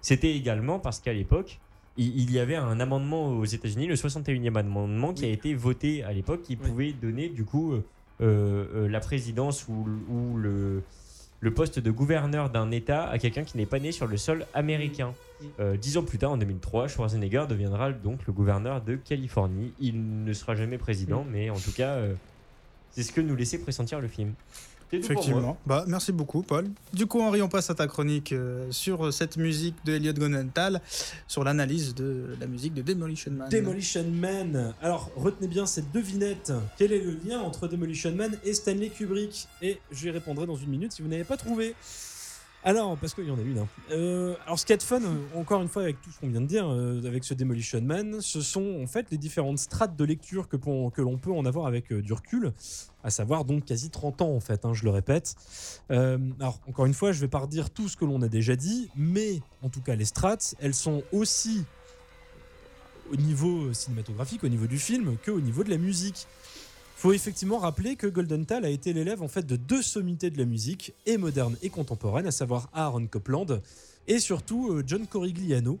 C'était 0.00 0.34
également 0.34 0.78
parce 0.78 1.00
qu'à 1.00 1.12
l'époque, 1.12 1.58
il, 1.96 2.18
il 2.20 2.32
y 2.32 2.38
avait 2.38 2.56
un 2.56 2.80
amendement 2.80 3.28
aux 3.30 3.44
États-Unis, 3.44 3.86
le 3.86 3.94
61e 3.94 4.56
amendement, 4.56 5.12
qui 5.12 5.24
a 5.24 5.28
été 5.28 5.54
voté 5.54 6.02
à 6.02 6.12
l'époque, 6.12 6.42
qui 6.42 6.58
Oui. 6.60 6.68
pouvait 6.68 6.92
donner 6.92 7.28
du 7.28 7.44
coup 7.44 7.74
la 8.20 9.00
présidence 9.00 9.66
ou, 9.68 9.86
ou 10.08 10.36
le, 10.38 10.82
le 11.40 11.52
poste 11.52 11.78
de 11.78 11.90
gouverneur 11.90 12.50
d'un 12.50 12.70
État 12.70 13.08
à 13.08 13.18
quelqu'un 13.18 13.44
qui 13.44 13.56
n'est 13.56 13.66
pas 13.66 13.78
né 13.78 13.92
sur 13.92 14.06
le 14.06 14.16
sol 14.16 14.46
américain. 14.54 15.12
Euh, 15.60 15.76
dix 15.76 15.96
ans 15.98 16.02
plus 16.02 16.18
tard, 16.18 16.32
en 16.32 16.36
2003, 16.38 16.88
Schwarzenegger 16.88 17.44
deviendra 17.48 17.92
donc 17.92 18.26
le 18.26 18.32
gouverneur 18.32 18.80
de 18.80 18.96
Californie. 18.96 19.72
Il 19.80 20.24
ne 20.24 20.32
sera 20.32 20.54
jamais 20.54 20.78
président, 20.78 21.26
mais 21.30 21.50
en 21.50 21.58
tout 21.58 21.72
cas, 21.72 21.90
euh, 21.90 22.14
c'est 22.90 23.02
ce 23.02 23.12
que 23.12 23.20
nous 23.20 23.36
laissait 23.36 23.58
pressentir 23.58 24.00
le 24.00 24.08
film. 24.08 24.32
Pour 24.90 24.98
moi. 24.98 25.04
Effectivement. 25.04 25.58
Bah, 25.66 25.84
merci 25.86 26.12
beaucoup, 26.12 26.42
Paul. 26.42 26.68
Du 26.92 27.06
coup, 27.06 27.20
Henri, 27.20 27.42
on 27.42 27.48
passe 27.48 27.70
à 27.70 27.74
ta 27.74 27.86
chronique 27.86 28.32
euh, 28.32 28.66
sur 28.70 29.12
cette 29.12 29.36
musique 29.36 29.74
de 29.84 29.94
Elliot 29.94 30.12
Gonenthal, 30.12 30.80
sur 31.26 31.44
l'analyse 31.44 31.94
de 31.94 32.36
la 32.40 32.46
musique 32.46 32.74
de 32.74 32.82
Demolition 32.82 33.32
Man. 33.32 33.48
Demolition 33.50 34.04
Man. 34.04 34.74
Alors, 34.80 35.10
retenez 35.16 35.48
bien 35.48 35.66
cette 35.66 35.90
devinette. 35.92 36.52
Quel 36.78 36.92
est 36.92 37.00
le 37.00 37.18
lien 37.24 37.40
entre 37.40 37.68
Demolition 37.68 38.12
Man 38.12 38.36
et 38.44 38.54
Stanley 38.54 38.88
Kubrick? 38.88 39.48
Et 39.62 39.80
je 39.90 40.04
lui 40.04 40.10
répondrai 40.10 40.46
dans 40.46 40.56
une 40.56 40.70
minute 40.70 40.92
si 40.92 41.02
vous 41.02 41.08
n'avez 41.08 41.24
pas 41.24 41.36
trouvé. 41.36 41.74
Alors, 42.66 42.96
parce 42.96 43.14
qu'il 43.14 43.28
y 43.28 43.30
en 43.30 43.38
a 43.38 43.42
une. 43.42 43.58
hein. 43.58 43.68
Euh, 43.92 44.34
alors, 44.44 44.58
ce 44.58 44.66
qui 44.66 44.72
est 44.72 44.82
fun, 44.82 45.00
euh, 45.00 45.14
encore 45.36 45.62
une 45.62 45.68
fois, 45.68 45.82
avec 45.82 46.02
tout 46.02 46.10
ce 46.10 46.18
qu'on 46.18 46.26
vient 46.26 46.40
de 46.40 46.46
dire, 46.46 46.68
euh, 46.68 47.00
avec 47.06 47.22
ce 47.22 47.32
Demolition 47.32 47.80
Man, 47.80 48.20
ce 48.20 48.40
sont 48.40 48.80
en 48.82 48.88
fait 48.88 49.06
les 49.12 49.18
différentes 49.18 49.60
strates 49.60 49.94
de 49.94 50.04
lecture 50.04 50.48
que, 50.48 50.56
l'on 51.00 51.16
peut 51.16 51.30
en 51.30 51.46
avoir 51.46 51.66
avec 51.66 51.92
euh, 51.92 52.02
du 52.02 52.12
recul, 52.12 52.52
à 53.04 53.10
savoir 53.10 53.44
donc 53.44 53.66
quasi 53.66 53.88
30 53.88 54.20
ans 54.22 54.34
en 54.34 54.40
fait, 54.40 54.64
hein, 54.64 54.74
je 54.74 54.82
le 54.82 54.90
répète. 54.90 55.36
Alors, 55.90 56.58
encore 56.68 56.86
une 56.86 56.94
fois, 56.94 57.12
je 57.12 57.20
vais 57.20 57.28
pas 57.28 57.38
redire 57.38 57.70
tout 57.70 57.88
ce 57.88 57.96
que 57.96 58.04
l'on 58.04 58.20
a 58.22 58.28
déjà 58.28 58.56
dit, 58.56 58.90
mais 58.96 59.40
en 59.62 59.68
tout 59.68 59.80
cas, 59.80 59.94
les 59.94 60.04
strates, 60.04 60.56
elles 60.58 60.74
sont 60.74 61.04
aussi 61.12 61.62
au 63.12 63.16
niveau 63.16 63.72
cinématographique, 63.74 64.42
au 64.42 64.48
niveau 64.48 64.66
du 64.66 64.80
film, 64.80 65.16
que 65.22 65.30
au 65.30 65.40
niveau 65.40 65.62
de 65.62 65.70
la 65.70 65.78
musique. 65.78 66.26
Faut 66.96 67.12
effectivement 67.12 67.58
rappeler 67.58 67.94
que 67.94 68.06
Golden 68.06 68.46
Tal 68.46 68.64
a 68.64 68.70
été 68.70 68.94
l'élève 68.94 69.20
en 69.20 69.28
fait 69.28 69.44
de 69.44 69.56
deux 69.56 69.82
sommités 69.82 70.30
de 70.30 70.38
la 70.38 70.46
musique, 70.46 70.94
et 71.04 71.18
moderne 71.18 71.54
et 71.60 71.68
contemporaine, 71.68 72.26
à 72.26 72.30
savoir 72.30 72.70
Aaron 72.72 73.06
Copland 73.06 73.60
et 74.08 74.18
surtout 74.18 74.70
euh, 74.70 74.82
John 74.86 75.06
Corigliano, 75.06 75.78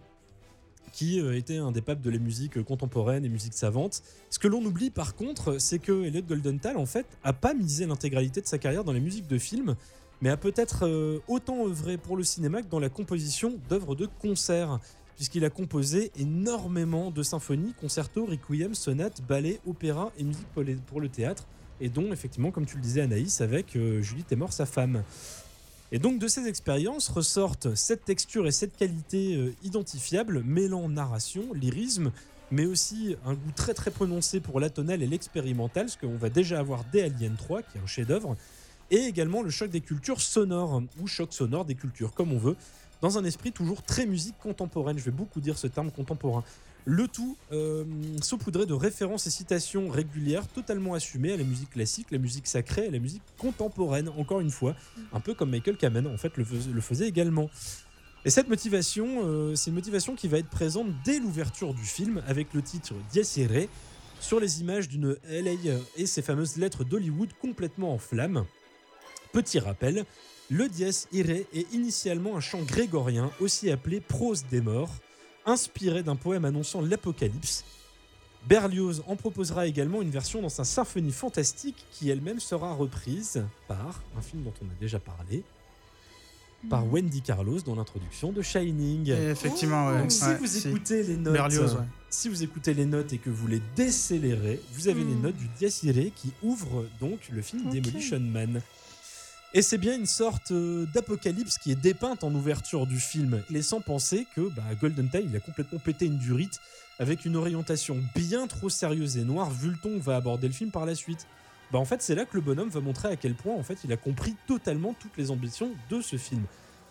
qui 0.92 1.18
euh, 1.18 1.34
était 1.34 1.56
un 1.56 1.72
des 1.72 1.80
papes 1.80 2.02
de 2.02 2.10
la 2.10 2.18
musique 2.18 2.62
contemporaine 2.64 3.24
et 3.24 3.30
musique 3.30 3.54
savante. 3.54 4.02
Ce 4.28 4.38
que 4.38 4.46
l'on 4.46 4.62
oublie 4.62 4.90
par 4.90 5.14
contre, 5.14 5.56
c'est 5.58 5.78
que 5.78 6.04
Elliot 6.04 6.20
Goldenthal 6.20 6.76
en 6.76 6.86
fait 6.86 7.06
a 7.24 7.32
pas 7.32 7.54
misé 7.54 7.86
l'intégralité 7.86 8.42
de 8.42 8.46
sa 8.46 8.58
carrière 8.58 8.84
dans 8.84 8.92
les 8.92 9.00
musiques 9.00 9.26
de 9.26 9.38
films, 9.38 9.74
mais 10.20 10.28
a 10.28 10.36
peut-être 10.36 10.86
euh, 10.86 11.20
autant 11.28 11.66
œuvré 11.66 11.96
pour 11.96 12.18
le 12.18 12.24
cinéma 12.24 12.60
que 12.60 12.68
dans 12.68 12.78
la 12.78 12.90
composition 12.90 13.54
d'œuvres 13.70 13.94
de 13.94 14.04
concert, 14.20 14.80
puisqu'il 15.16 15.44
a 15.44 15.50
composé 15.50 16.12
énormément 16.18 17.10
de 17.10 17.22
symphonies, 17.22 17.74
concertos, 17.80 18.26
requiem, 18.26 18.74
sonates, 18.74 19.22
ballets, 19.26 19.60
opéras 19.66 20.12
et 20.18 20.24
musique 20.24 20.46
pour, 20.86 21.00
le 21.00 21.08
théâtre, 21.08 21.46
et 21.80 21.88
dont 21.88 22.12
effectivement, 22.12 22.50
comme 22.50 22.66
tu 22.66 22.76
le 22.76 22.82
disais 22.82 23.00
Anaïs, 23.00 23.40
avec 23.40 23.76
euh, 23.76 24.02
Julie 24.02 24.24
Témor, 24.24 24.52
sa 24.52 24.66
femme. 24.66 25.02
Et 25.92 25.98
donc 25.98 26.18
de 26.18 26.28
ces 26.28 26.46
expériences 26.46 27.08
ressortent 27.08 27.74
cette 27.74 28.04
texture 28.04 28.46
et 28.46 28.52
cette 28.52 28.76
qualité 28.76 29.36
euh, 29.36 29.54
identifiable, 29.62 30.42
mêlant 30.42 30.88
narration, 30.88 31.52
lyrisme, 31.54 32.12
mais 32.50 32.66
aussi 32.66 33.16
un 33.24 33.34
goût 33.34 33.52
très 33.54 33.74
très 33.74 33.90
prononcé 33.90 34.40
pour 34.40 34.60
l'atonal 34.60 35.02
et 35.02 35.06
l'expérimental, 35.06 35.88
ce 35.88 35.96
qu'on 35.96 36.16
va 36.16 36.28
déjà 36.28 36.58
avoir 36.58 36.84
dès 36.92 37.02
Alien 37.02 37.36
3, 37.36 37.62
qui 37.62 37.78
est 37.78 37.80
un 37.80 37.86
chef-d'œuvre, 37.86 38.36
et 38.90 38.98
également 38.98 39.42
le 39.42 39.50
choc 39.50 39.70
des 39.70 39.80
cultures 39.80 40.20
sonores, 40.20 40.82
ou 41.00 41.06
choc 41.06 41.32
sonore 41.32 41.64
des 41.64 41.74
cultures, 41.74 42.14
comme 42.14 42.32
on 42.32 42.38
veut, 42.38 42.56
dans 43.02 43.18
un 43.18 43.24
esprit 43.24 43.52
toujours 43.52 43.82
très 43.82 44.06
musique 44.06 44.38
contemporaine. 44.38 44.98
Je 44.98 45.04
vais 45.04 45.10
beaucoup 45.10 45.40
dire 45.40 45.58
ce 45.58 45.66
terme 45.66 45.90
contemporain. 45.90 46.44
Le 46.88 47.08
tout 47.08 47.36
euh, 47.50 47.84
saupoudré 48.22 48.64
de 48.64 48.72
références 48.72 49.26
et 49.26 49.30
citations 49.30 49.88
régulières 49.88 50.46
totalement 50.46 50.94
assumées 50.94 51.32
à 51.32 51.36
la 51.36 51.42
musique 51.44 51.70
classique, 51.70 52.08
la 52.12 52.18
musique 52.18 52.46
sacrée 52.46 52.86
et 52.86 52.90
la 52.90 53.00
musique 53.00 53.22
contemporaine, 53.38 54.08
encore 54.16 54.40
une 54.40 54.50
fois, 54.50 54.76
un 55.12 55.18
peu 55.20 55.34
comme 55.34 55.50
Michael 55.50 55.76
Kamen 55.76 56.06
en 56.06 56.16
fait 56.16 56.36
le, 56.36 56.44
fais- 56.44 56.70
le 56.72 56.80
faisait 56.80 57.08
également. 57.08 57.50
Et 58.24 58.30
cette 58.30 58.48
motivation, 58.48 59.22
euh, 59.24 59.54
c'est 59.56 59.70
une 59.70 59.74
motivation 59.76 60.14
qui 60.14 60.28
va 60.28 60.38
être 60.38 60.48
présente 60.48 60.88
dès 61.04 61.18
l'ouverture 61.18 61.74
du 61.74 61.82
film 61.84 62.22
avec 62.28 62.54
le 62.54 62.62
titre 62.62 62.94
Dies 63.12 63.46
sur 64.20 64.40
les 64.40 64.60
images 64.60 64.88
d'une 64.88 65.16
LA 65.28 65.52
et 65.96 66.06
ses 66.06 66.22
fameuses 66.22 66.56
lettres 66.56 66.84
d'Hollywood 66.84 67.30
complètement 67.40 67.92
en 67.92 67.98
flammes. 67.98 68.44
Petit 69.32 69.58
rappel, 69.58 70.04
le 70.50 70.68
Dies 70.68 71.06
Irae 71.12 71.44
est 71.52 71.72
initialement 71.72 72.36
un 72.36 72.40
chant 72.40 72.62
grégorien, 72.62 73.30
aussi 73.40 73.70
appelé 73.70 74.00
prose 74.00 74.44
des 74.50 74.60
morts, 74.60 74.94
inspiré 75.44 76.02
d'un 76.02 76.16
poème 76.16 76.44
annonçant 76.44 76.80
l'apocalypse. 76.80 77.64
Berlioz 78.48 79.02
en 79.08 79.16
proposera 79.16 79.66
également 79.66 80.02
une 80.02 80.10
version 80.10 80.40
dans 80.40 80.48
sa 80.48 80.62
symphonie 80.64 81.10
fantastique 81.10 81.84
qui 81.90 82.10
elle-même 82.10 82.38
sera 82.38 82.74
reprise 82.74 83.42
par 83.66 84.02
un 84.16 84.20
film 84.22 84.44
dont 84.44 84.52
on 84.62 84.66
a 84.66 84.74
déjà 84.80 85.00
parlé, 85.00 85.42
par 86.70 86.86
Wendy 86.92 87.22
Carlos 87.22 87.60
dans 87.62 87.74
l'introduction 87.74 88.30
de 88.32 88.42
Shining. 88.42 89.08
Et 89.10 89.30
effectivement, 89.30 89.88
ouais. 89.88 89.98
Donc 90.00 90.12
si 90.12 90.24
Ouais, 90.24 90.36
vous 90.36 90.46
si. 90.46 90.68
écoutez 90.68 91.02
les 91.02 91.16
notes, 91.16 91.32
Berlioz, 91.32 91.74
ouais. 91.74 91.84
si 92.08 92.28
vous 92.28 92.42
écoutez 92.44 92.72
les 92.74 92.86
notes 92.86 93.12
et 93.12 93.18
que 93.18 93.30
vous 93.30 93.48
les 93.48 93.60
décélérez, 93.74 94.60
vous 94.74 94.86
avez 94.88 95.02
Mm. 95.04 95.08
les 95.08 95.14
notes 95.16 95.36
du 95.36 95.48
Dies 95.58 95.80
Irae 95.82 96.10
qui 96.14 96.30
ouvre 96.42 96.86
donc 97.00 97.18
le 97.32 97.42
film. 97.42 97.68
Demolition 97.70 98.20
Man. 98.20 98.62
Et 99.56 99.62
c'est 99.62 99.78
bien 99.78 99.96
une 99.96 100.04
sorte 100.04 100.50
euh, 100.50 100.84
d'apocalypse 100.92 101.56
qui 101.56 101.72
est 101.72 101.80
dépeinte 101.80 102.24
en 102.24 102.34
ouverture 102.34 102.86
du 102.86 103.00
film, 103.00 103.42
laissant 103.48 103.80
penser 103.80 104.26
que 104.36 104.42
bah, 104.54 104.62
Golden 104.78 105.08
Tile 105.08 105.28
il 105.30 105.34
a 105.34 105.40
complètement 105.40 105.78
pété 105.78 106.04
une 106.04 106.18
durite 106.18 106.60
avec 106.98 107.24
une 107.24 107.36
orientation 107.36 107.96
bien 108.14 108.48
trop 108.48 108.68
sérieuse 108.68 109.16
et 109.16 109.24
noire 109.24 109.50
vu 109.50 109.70
le 109.70 109.78
ton 109.78 109.98
va 109.98 110.16
aborder 110.16 110.46
le 110.48 110.52
film 110.52 110.70
par 110.70 110.84
la 110.84 110.94
suite. 110.94 111.26
Bah 111.72 111.78
en 111.78 111.86
fait 111.86 112.02
c'est 112.02 112.14
là 112.14 112.26
que 112.26 112.36
le 112.36 112.42
bonhomme 112.42 112.68
va 112.68 112.80
montrer 112.80 113.08
à 113.08 113.16
quel 113.16 113.34
point 113.34 113.54
en 113.54 113.62
fait 113.62 113.78
il 113.82 113.90
a 113.94 113.96
compris 113.96 114.36
totalement 114.46 114.92
toutes 115.00 115.16
les 115.16 115.30
ambitions 115.30 115.70
de 115.88 116.02
ce 116.02 116.16
film. 116.16 116.42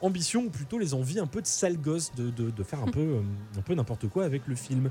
Ambition 0.02 0.46
ou 0.46 0.50
plutôt 0.50 0.80
les 0.80 0.96
envies 0.96 1.20
un 1.20 1.28
peu 1.28 1.44
de 1.44 1.48
sale 1.48 1.78
gosse 1.78 2.16
de, 2.16 2.32
de- 2.32 2.50
de 2.50 2.64
faire 2.64 2.82
un 2.82 2.88
peu, 2.92 3.00
euh, 3.00 3.22
un 3.60 3.62
peu 3.62 3.76
n'importe 3.76 4.08
quoi 4.10 4.26
avec 4.26 4.48
le 4.48 4.56
film. 4.56 4.90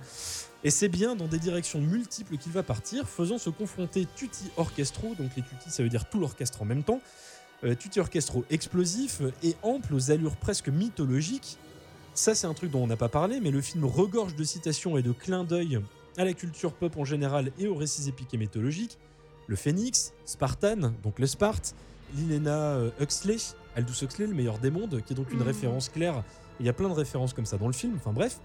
Et 0.62 0.70
c'est 0.70 0.88
bien 0.88 1.16
dans 1.16 1.26
des 1.26 1.40
directions 1.40 1.80
multiples 1.80 2.36
qu'il 2.38 2.52
va 2.52 2.62
partir, 2.62 3.08
faisant 3.08 3.36
se 3.36 3.50
confronter 3.50 4.06
tutti 4.14 4.44
orchestro, 4.56 5.16
donc 5.18 5.32
les 5.36 5.42
tutti 5.42 5.70
ça 5.70 5.82
veut 5.82 5.88
dire 5.88 6.08
tout 6.08 6.20
l'orchestre 6.20 6.62
en 6.62 6.64
même 6.64 6.84
temps, 6.84 7.00
tutti 7.74 8.00
orchestro 8.00 8.44
explosif 8.50 9.22
et 9.42 9.56
ample 9.62 9.94
aux 9.94 10.10
allures 10.10 10.36
presque 10.36 10.68
mythologiques. 10.68 11.56
Ça 12.14 12.34
c'est 12.34 12.46
un 12.46 12.54
truc 12.54 12.70
dont 12.70 12.82
on 12.82 12.86
n'a 12.86 12.96
pas 12.96 13.08
parlé, 13.08 13.40
mais 13.40 13.50
le 13.50 13.60
film 13.60 13.84
regorge 13.84 14.36
de 14.36 14.44
citations 14.44 14.96
et 14.98 15.02
de 15.02 15.12
clins 15.12 15.44
d'œil 15.44 15.80
à 16.16 16.24
la 16.24 16.32
culture 16.32 16.72
pop 16.72 16.96
en 16.96 17.04
général 17.04 17.50
et 17.58 17.66
aux 17.66 17.74
récits 17.74 18.08
épiques 18.08 18.32
et 18.34 18.38
mythologiques. 18.38 18.98
Le 19.46 19.56
Phénix, 19.56 20.12
Spartan, 20.24 20.92
donc 21.02 21.18
le 21.18 21.26
Sparte, 21.26 21.74
Lilena 22.14 22.74
euh, 22.74 22.90
Huxley, 23.00 23.36
Aldous 23.76 24.04
Huxley, 24.04 24.26
le 24.28 24.34
meilleur 24.34 24.58
des 24.58 24.70
mondes, 24.70 25.02
qui 25.04 25.12
est 25.12 25.16
donc 25.16 25.32
une 25.32 25.40
Mhm. 25.40 25.46
référence 25.46 25.88
claire. 25.88 26.22
Il 26.60 26.66
y 26.66 26.68
a 26.68 26.72
plein 26.72 26.88
de 26.88 26.94
références 26.94 27.32
comme 27.34 27.46
ça 27.46 27.58
dans 27.58 27.66
le 27.66 27.72
film, 27.72 27.94
enfin 27.96 28.12
bref. 28.12 28.38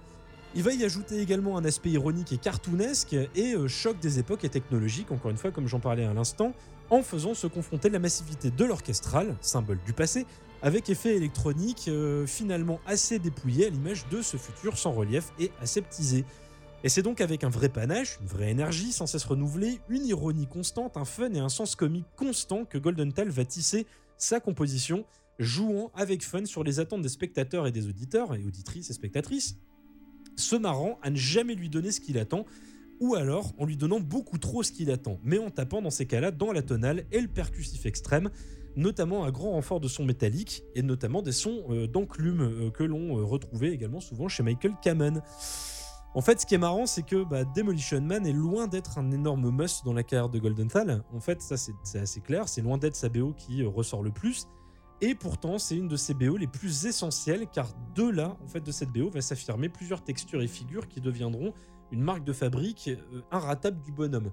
Il 0.55 0.63
va 0.63 0.73
y 0.73 0.83
ajouter 0.83 1.19
également 1.19 1.57
un 1.57 1.63
aspect 1.65 1.91
ironique 1.91 2.31
et 2.33 2.37
cartoonesque 2.39 3.13
et 3.13 3.53
euh, 3.53 3.67
choc 3.67 3.99
des 3.99 4.17
époques 4.17 4.43
et 4.45 4.49
technologiques, 4.49 5.11
encore 5.11 5.29
une 5.29 5.37
fois, 5.37 5.51
comme 5.51 5.67
j'en 5.67 5.79
parlais 5.79 6.05
à 6.05 6.13
l'instant, 6.13 6.53
en 6.89 7.01
faisant 7.01 7.33
se 7.33 7.47
confronter 7.47 7.89
la 7.89 7.99
massivité 7.99 8.51
de 8.51 8.65
l'orchestral, 8.65 9.35
symbole 9.41 9.79
du 9.85 9.93
passé, 9.93 10.25
avec 10.61 10.89
effet 10.89 11.15
électronique 11.15 11.85
euh, 11.87 12.25
finalement 12.25 12.79
assez 12.85 13.19
dépouillé 13.19 13.67
à 13.67 13.69
l'image 13.69 14.07
de 14.09 14.21
ce 14.21 14.37
futur 14.37 14.77
sans 14.77 14.91
relief 14.91 15.31
et 15.39 15.51
aseptisé. 15.61 16.25
Et 16.83 16.89
c'est 16.89 17.01
donc 17.01 17.21
avec 17.21 17.43
un 17.43 17.49
vrai 17.49 17.69
panache, 17.69 18.17
une 18.21 18.27
vraie 18.27 18.51
énergie 18.51 18.91
sans 18.91 19.05
cesse 19.05 19.25
renouvelée, 19.25 19.79
une 19.89 20.05
ironie 20.05 20.47
constante, 20.47 20.95
un 20.97 21.05
fun 21.05 21.31
et 21.33 21.39
un 21.39 21.49
sens 21.49 21.75
comique 21.75 22.05
constant 22.15 22.65
que 22.65 22.77
Golden 22.77 23.11
Tale 23.11 23.29
va 23.29 23.45
tisser 23.45 23.85
sa 24.17 24.39
composition, 24.39 25.05
jouant 25.39 25.91
avec 25.93 26.23
fun 26.23 26.45
sur 26.45 26.63
les 26.63 26.79
attentes 26.79 27.01
des 27.01 27.09
spectateurs 27.09 27.67
et 27.67 27.71
des 27.71 27.87
auditeurs, 27.87 28.33
et 28.35 28.43
auditrices 28.45 28.89
et 28.89 28.93
spectatrices, 28.93 29.57
se 30.37 30.55
marrant 30.55 30.99
à 31.01 31.09
ne 31.09 31.17
jamais 31.17 31.55
lui 31.55 31.69
donner 31.69 31.91
ce 31.91 31.99
qu'il 31.99 32.17
attend, 32.17 32.45
ou 32.99 33.15
alors 33.15 33.53
en 33.57 33.65
lui 33.65 33.77
donnant 33.77 33.99
beaucoup 33.99 34.37
trop 34.37 34.63
ce 34.63 34.71
qu'il 34.71 34.91
attend, 34.91 35.19
mais 35.23 35.37
en 35.37 35.49
tapant 35.49 35.81
dans 35.81 35.89
ces 35.89 36.05
cas-là 36.05 36.31
dans 36.31 36.51
la 36.51 36.61
tonale 36.61 37.05
et 37.11 37.21
le 37.21 37.27
percussif 37.27 37.85
extrême, 37.85 38.29
notamment 38.75 39.23
à 39.23 39.31
grand 39.31 39.51
renfort 39.51 39.79
de 39.79 39.87
son 39.87 40.05
métallique, 40.05 40.63
et 40.75 40.81
notamment 40.81 41.21
des 41.21 41.31
sons 41.31 41.63
euh, 41.69 41.87
d'enclume 41.87 42.41
euh, 42.41 42.69
que 42.71 42.83
l'on 42.83 43.17
euh, 43.17 43.23
retrouvait 43.23 43.71
également 43.71 43.99
souvent 43.99 44.27
chez 44.27 44.43
Michael 44.43 44.73
Kamen. 44.81 45.21
En 46.15 46.21
fait, 46.21 46.41
ce 46.41 46.45
qui 46.45 46.55
est 46.55 46.59
marrant, 46.59 46.87
c'est 46.87 47.03
que 47.03 47.23
bah, 47.23 47.43
Demolition 47.45 48.01
Man 48.01 48.25
est 48.25 48.33
loin 48.33 48.67
d'être 48.67 48.97
un 48.97 49.11
énorme 49.11 49.51
must 49.51 49.85
dans 49.85 49.93
la 49.93 50.03
carrière 50.03 50.29
de 50.29 50.39
Goldenthal. 50.39 51.03
En 51.13 51.19
fait, 51.19 51.41
ça 51.41 51.55
c'est 51.55 51.99
assez 51.99 52.19
clair, 52.19 52.49
c'est 52.49 52.61
loin 52.61 52.79
d'être 52.79 52.95
sa 52.95 53.09
BO 53.09 53.33
qui 53.37 53.63
ressort 53.63 54.01
le 54.01 54.11
plus. 54.11 54.47
Et 55.01 55.15
pourtant, 55.15 55.59
c'est 55.59 55.77
une 55.77 55.87
de 55.87 55.95
ses 55.95 56.13
BO 56.13 56.35
les 56.35 56.47
plus 56.47 56.85
essentielles, 56.85 57.47
car 57.53 57.69
de 57.95 58.09
là, 58.09 58.35
en 58.43 58.47
fait, 58.47 58.59
de 58.59 58.71
cette 58.71 58.89
BO 58.89 59.09
va 59.09 59.21
s'affirmer 59.21 59.69
plusieurs 59.69 60.03
textures 60.03 60.41
et 60.41 60.47
figures 60.47 60.87
qui 60.87 60.99
deviendront 60.99 61.53
une 61.91 62.01
marque 62.01 62.23
de 62.23 62.33
fabrique 62.33 62.89
euh, 62.89 63.21
inratable 63.31 63.81
du 63.81 63.91
bonhomme. 63.91 64.31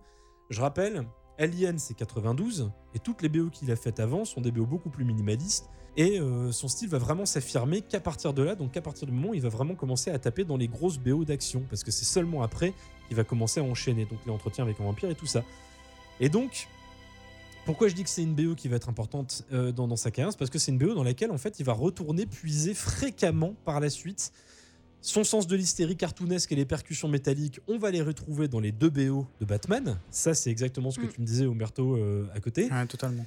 Je 0.51 0.61
rappelle, 0.61 1.07
Alien 1.39 1.79
c'est 1.79 1.95
92, 1.95 2.71
et 2.95 2.99
toutes 2.99 3.23
les 3.23 3.29
BO 3.29 3.51
qu'il 3.51 3.71
a 3.71 3.77
faites 3.77 4.01
avant 4.01 4.25
sont 4.25 4.41
des 4.41 4.53
BO 4.53 4.67
beaucoup 4.67 4.91
plus 4.91 5.05
minimalistes, 5.05 5.69
et 5.97 6.21
euh, 6.21 6.53
son 6.53 6.69
style 6.69 6.89
va 6.89 6.99
vraiment 6.99 7.25
s'affirmer 7.25 7.81
qu'à 7.81 8.01
partir 8.01 8.35
de 8.35 8.43
là, 8.43 8.55
donc 8.55 8.73
qu'à 8.73 8.83
partir 8.83 9.07
du 9.07 9.13
moment 9.13 9.31
où 9.31 9.35
il 9.35 9.41
va 9.41 9.49
vraiment 9.49 9.75
commencer 9.75 10.11
à 10.11 10.19
taper 10.19 10.45
dans 10.45 10.59
les 10.59 10.69
grosses 10.69 10.99
BO 10.99 11.25
d'action, 11.25 11.65
parce 11.71 11.83
que 11.83 11.91
c'est 11.91 12.05
seulement 12.05 12.43
après 12.43 12.75
qu'il 13.09 13.17
va 13.17 13.25
commencer 13.25 13.61
à 13.61 13.65
enchaîner, 13.65 14.05
donc 14.05 14.19
les 14.27 14.33
entretiens 14.33 14.65
avec 14.65 14.79
un 14.81 14.85
vampire 14.85 15.11
et 15.11 15.15
tout 15.15 15.27
ça. 15.27 15.43
Et 16.21 16.29
donc, 16.29 16.69
pourquoi 17.65 17.89
je 17.89 17.95
dis 17.95 18.05
que 18.05 18.11
c'est 18.11 18.23
une 18.23 18.35
BO 18.35 18.55
qui 18.55 18.69
va 18.69 18.77
être 18.77 18.89
importante 18.89 19.45
euh, 19.53 19.73
dans, 19.73 19.89
dans 19.89 19.97
sa 19.97 20.11
carrière? 20.11 20.37
Parce 20.37 20.51
que 20.51 20.59
c'est 20.59 20.71
une 20.71 20.79
BO 20.79 20.95
dans 20.95 21.03
laquelle 21.03 21.31
en 21.31 21.39
fait 21.39 21.59
il 21.59 21.65
va 21.65 21.73
retourner 21.73 22.27
puiser 22.27 22.75
fréquemment 22.75 23.55
par 23.65 23.81
la 23.81 23.91
suite. 23.91 24.33
Son 25.07 25.23
sens 25.23 25.47
de 25.47 25.55
l'hystérie 25.55 25.97
cartoonesque 25.97 26.51
et 26.51 26.57
les 26.57 26.65
percussions 26.65 27.07
métalliques, 27.07 27.61
on 27.69 27.79
va 27.79 27.93
les 27.93 28.03
retrouver 28.03 28.49
dans 28.49 28.59
les 28.59 28.73
deux 28.73 28.91
BO 28.91 29.25
de 29.41 29.45
Batman. 29.47 29.97
Ça, 30.11 30.35
c'est 30.35 30.51
exactement 30.51 30.91
ce 30.91 30.99
que 30.99 31.07
Mm. 31.07 31.11
tu 31.13 31.21
me 31.21 31.27
disais, 31.27 31.45
Umberto, 31.45 31.95
euh, 31.95 32.27
à 32.35 32.41
côté. 32.41 32.69
Ouais, 32.69 32.87
totalement. 32.89 33.25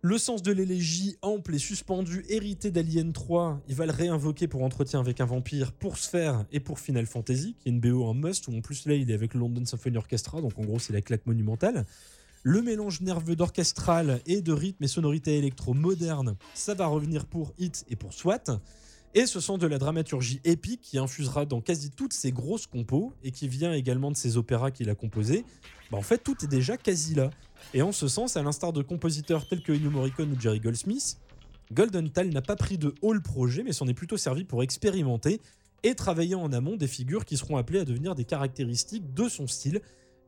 Le 0.00 0.18
sens 0.18 0.42
de 0.42 0.50
l'élégie 0.50 1.16
ample 1.22 1.54
et 1.54 1.58
suspendu, 1.60 2.24
hérité 2.28 2.72
d'Alien 2.72 3.12
3, 3.12 3.60
il 3.68 3.76
va 3.76 3.86
le 3.86 3.92
réinvoquer 3.92 4.48
pour 4.48 4.64
entretien 4.64 4.98
avec 4.98 5.20
un 5.20 5.24
vampire, 5.26 5.70
pour 5.70 5.96
Sphere 5.96 6.44
et 6.50 6.58
pour 6.58 6.80
Final 6.80 7.06
Fantasy, 7.06 7.54
qui 7.60 7.68
est 7.68 7.70
une 7.70 7.78
BO 7.78 8.02
en 8.02 8.14
must, 8.14 8.48
où 8.48 8.56
en 8.56 8.60
plus 8.60 8.84
là 8.86 8.94
il 8.94 9.08
est 9.08 9.14
avec 9.14 9.34
le 9.34 9.38
London 9.38 9.64
Symphony 9.64 9.98
Orchestra, 9.98 10.40
donc 10.40 10.58
en 10.58 10.64
gros 10.64 10.80
c'est 10.80 10.92
la 10.92 11.02
claque 11.02 11.24
monumentale. 11.26 11.84
Le 12.42 12.62
mélange 12.62 13.00
nerveux 13.00 13.36
d'orchestral 13.36 14.20
et 14.26 14.40
de 14.42 14.52
rythme 14.52 14.82
et 14.82 14.88
sonorité 14.88 15.38
électro 15.38 15.72
moderne, 15.72 16.34
ça 16.52 16.74
va 16.74 16.86
revenir 16.88 17.24
pour 17.26 17.52
Hit 17.60 17.84
et 17.88 17.94
pour 17.94 18.12
SWAT. 18.12 18.42
Et 19.14 19.26
ce 19.26 19.40
sens 19.40 19.58
de 19.58 19.66
la 19.66 19.78
dramaturgie 19.78 20.40
épique 20.44 20.80
qui 20.80 20.96
infusera 20.96 21.44
dans 21.44 21.60
quasi 21.60 21.90
toutes 21.90 22.14
ses 22.14 22.32
grosses 22.32 22.66
compos 22.66 23.12
et 23.22 23.30
qui 23.30 23.46
vient 23.46 23.74
également 23.74 24.10
de 24.10 24.16
ses 24.16 24.38
opéras 24.38 24.70
qu'il 24.70 24.88
a 24.88 24.94
composés. 24.94 25.44
Bah 25.90 25.98
en 25.98 26.02
fait, 26.02 26.18
tout 26.18 26.36
est 26.42 26.48
déjà 26.48 26.78
quasi 26.78 27.14
là. 27.14 27.28
Et 27.74 27.82
en 27.82 27.92
ce 27.92 28.08
sens, 28.08 28.38
à 28.38 28.42
l'instar 28.42 28.72
de 28.72 28.80
compositeurs 28.80 29.46
tels 29.46 29.62
que 29.62 29.72
Ennio 29.72 29.90
Morricone 29.90 30.32
ou 30.32 30.40
Jerry 30.40 30.60
Goldsmith, 30.60 31.18
Golden 31.72 32.10
Tal 32.10 32.30
n'a 32.30 32.40
pas 32.40 32.56
pris 32.56 32.78
de 32.78 32.94
haut 33.02 33.12
le 33.12 33.20
projet, 33.20 33.62
mais 33.62 33.72
s'en 33.72 33.86
est 33.86 33.94
plutôt 33.94 34.16
servi 34.16 34.44
pour 34.44 34.62
expérimenter 34.62 35.40
et 35.82 35.94
travailler 35.94 36.34
en 36.34 36.50
amont 36.52 36.76
des 36.76 36.86
figures 36.86 37.26
qui 37.26 37.36
seront 37.36 37.58
appelées 37.58 37.80
à 37.80 37.84
devenir 37.84 38.14
des 38.14 38.24
caractéristiques 38.24 39.12
de 39.12 39.28
son 39.28 39.46
style. 39.46 39.82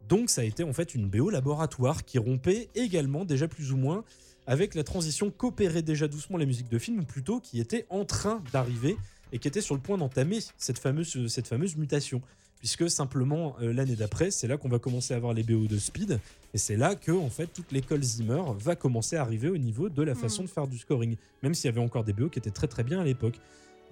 Donc 0.09 0.29
ça 0.29 0.42
a 0.42 0.44
été 0.44 0.62
en 0.62 0.75
fait 0.75 0.94
une 0.94 1.09
BO 1.09 1.31
laboratoire 1.31 2.05
qui 2.05 2.18
rompait 2.18 2.68
également 2.75 3.25
déjà 3.25 3.49
plus 3.49 3.73
ou 3.73 3.79
moins 3.79 4.05
avec 4.46 4.74
la 4.74 4.85
transition 4.85 5.30
qu'opérait 5.30 5.83
déjà 5.83 6.09
doucement 6.09 6.38
les 6.38 6.46
musiques 6.46 6.68
de 6.68 6.78
film, 6.78 7.00
ou 7.00 7.04
plutôt 7.04 7.40
qui 7.40 7.61
était 7.61 7.87
en 7.90 8.04
train 8.04 8.42
d'arriver 8.52 8.96
et 9.33 9.38
qui 9.38 9.48
était 9.48 9.61
sur 9.61 9.74
le 9.74 9.80
point 9.80 9.98
d'entamer 9.98 10.38
cette 10.59 10.78
fameuse, 10.78 11.26
cette 11.28 11.48
fameuse 11.48 11.76
mutation. 11.76 12.22
Puisque 12.59 12.88
simplement 12.88 13.57
euh, 13.61 13.74
l'année 13.74 13.96
d'après, 13.96 14.30
c'est 14.30 14.46
là 14.46 14.57
qu'on 14.57 14.70
va 14.70 14.78
commencer 14.78 15.12
à 15.12 15.18
avoir 15.18 15.35
les 15.35 15.42
BO 15.42 15.66
de 15.66 15.76
Speed, 15.76 16.18
et 16.54 16.59
c'est 16.59 16.76
là 16.76 16.94
que 16.94 17.12
en 17.12 17.28
fait 17.28 17.46
toute 17.48 17.72
l'école 17.72 18.02
Zimmer 18.02 18.40
va 18.59 18.74
commencer 18.74 19.16
à 19.16 19.20
arriver 19.22 19.50
au 19.50 19.59
niveau 19.59 19.90
de 19.90 20.02
la 20.02 20.14
façon 20.14 20.42
Mm. 20.42 20.46
de 20.46 20.50
faire 20.50 20.66
du 20.66 20.78
scoring, 20.78 21.16
même 21.42 21.52
s'il 21.52 21.66
y 21.66 21.68
avait 21.68 21.83
encore 21.83 22.04
des 22.04 22.14
BO 22.14 22.28
qui 22.30 22.38
étaient 22.38 22.50
très 22.50 22.68
très 22.68 22.83
bien 22.83 23.00
à 23.00 23.04
l'époque. 23.04 23.38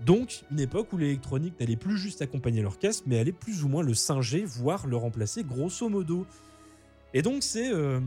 Donc 0.00 0.44
une 0.50 0.60
époque 0.60 0.92
où 0.92 0.96
l'électronique 0.96 1.58
n'allait 1.60 1.76
plus 1.76 1.98
juste 1.98 2.22
accompagner 2.22 2.62
l'orchestre, 2.62 3.02
mais 3.06 3.18
allait 3.18 3.32
plus 3.32 3.62
ou 3.62 3.68
moins 3.68 3.82
le 3.82 3.94
singer, 3.94 4.44
voire 4.44 4.86
le 4.86 4.96
remplacer 4.96 5.44
grosso 5.44 5.88
modo. 5.88 6.26
Et 7.14 7.20
donc 7.20 7.42
c'est 7.42 7.72
euh, 7.72 8.00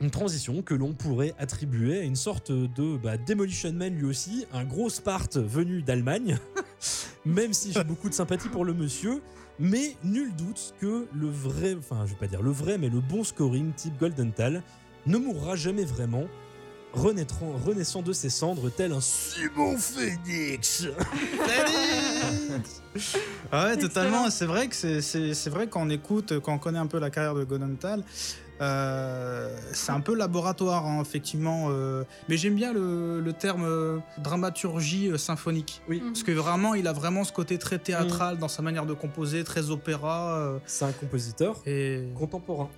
Une 0.00 0.10
transition 0.10 0.62
que 0.62 0.72
l'on 0.72 0.94
pourrait 0.94 1.34
attribuer 1.38 1.98
à 1.98 2.02
une 2.02 2.16
sorte 2.16 2.50
de 2.50 2.96
bah, 2.96 3.18
Demolition 3.18 3.72
Man 3.72 3.94
lui 3.94 4.06
aussi, 4.06 4.46
un 4.52 4.64
gros 4.64 4.88
Sparte 4.88 5.36
venu 5.36 5.82
d'Allemagne, 5.82 6.38
même 7.26 7.52
si 7.52 7.72
j'ai 7.72 7.84
beaucoup 7.84 8.08
de 8.08 8.14
sympathie 8.14 8.48
pour 8.48 8.64
le 8.64 8.72
monsieur, 8.72 9.20
mais 9.58 9.94
nul 10.02 10.34
doute 10.36 10.74
que 10.80 11.06
le 11.14 11.28
vrai, 11.28 11.76
enfin 11.78 12.06
je 12.06 12.12
vais 12.12 12.18
pas 12.18 12.28
dire 12.28 12.40
le 12.40 12.50
vrai, 12.50 12.78
mais 12.78 12.88
le 12.88 13.00
bon 13.00 13.24
scoring 13.24 13.74
type 13.74 13.98
Goldenthal 13.98 14.62
ne 15.04 15.18
mourra 15.18 15.54
jamais 15.54 15.84
vraiment, 15.84 16.24
renaissant 16.94 18.00
de 18.00 18.14
ses 18.14 18.30
cendres 18.30 18.70
tel 18.70 18.92
un 18.92 19.02
Simon 19.02 19.76
Phoenix. 19.76 20.86
Ah 23.52 23.66
ouais, 23.66 23.76
totalement. 23.76 24.30
C'est 24.30 24.46
vrai 24.46 24.68
que 24.68 24.74
c'est- 24.76 25.00
c'est 25.00 25.34
c'est 25.34 25.50
vrai 25.50 25.66
quand 25.68 25.82
on 25.86 25.90
écoute, 25.90 26.38
quand 26.40 26.52
on 26.54 26.58
connaît 26.58 26.78
un 26.78 26.86
peu 26.86 26.98
la 26.98 27.10
carrière 27.10 27.34
de 27.34 27.44
Gonenthal, 27.44 28.02
euh, 28.60 29.56
c'est 29.72 29.92
un 29.92 30.00
peu 30.00 30.14
laboratoire, 30.14 30.86
hein, 30.86 31.00
effectivement. 31.00 31.68
euh, 31.70 32.04
mais 32.28 32.36
j'aime 32.36 32.54
bien 32.54 32.72
le, 32.74 33.20
le 33.20 33.32
terme 33.32 33.64
euh, 33.64 33.98
dramaturgie 34.18 35.08
euh, 35.08 35.16
symphonique. 35.18 35.80
Oui. 35.88 36.00
Mhm. 36.00 36.08
Parce 36.12 36.22
que 36.22 36.32
vraiment, 36.32 36.74
il 36.74 36.86
a 36.86 36.92
vraiment 36.92 37.24
ce 37.24 37.32
côté 37.32 37.58
très 37.58 37.78
théâtral 37.78 38.38
dans 38.38 38.48
sa 38.48 38.60
manière 38.62 38.84
de 38.86 38.92
composer, 38.94 39.44
très 39.44 39.70
opéra. 39.70 40.36
euh, 40.38 40.58
C'est 40.66 40.84
un 40.84 40.92
compositeur 40.92 41.56
et 41.66 42.04
contemporain. 42.18 42.68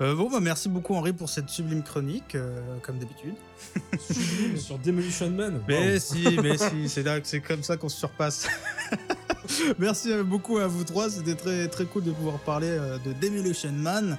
Euh, 0.00 0.14
bon, 0.14 0.30
bah, 0.30 0.40
merci 0.40 0.68
beaucoup 0.68 0.94
Henri 0.94 1.12
pour 1.12 1.30
cette 1.30 1.48
sublime 1.48 1.82
chronique, 1.82 2.34
euh, 2.34 2.60
comme 2.82 2.98
d'habitude. 2.98 3.34
Sublime 3.98 4.56
sur 4.56 4.78
Demolition 4.78 5.30
Man. 5.30 5.60
Mais 5.68 5.94
Wow. 5.94 5.98
si, 6.00 6.24
mais 6.42 6.56
si, 6.58 6.88
c'est 6.88 7.02
là- 7.02 7.20
c'est 7.22 7.40
comme 7.40 7.62
ça 7.62 7.76
qu'on 7.76 7.88
se 7.88 7.98
surpasse. 7.98 8.46
Merci 9.78 10.12
euh, 10.12 10.22
beaucoup 10.24 10.58
à 10.58 10.66
vous 10.66 10.84
trois, 10.84 11.08
c'était 11.08 11.34
très 11.34 11.68
très 11.68 11.86
cool 11.86 12.04
de 12.04 12.10
pouvoir 12.12 12.38
parler 12.40 12.68
euh, 12.68 12.98
de 12.98 13.12
Demolition 13.14 13.72
Man 13.72 14.18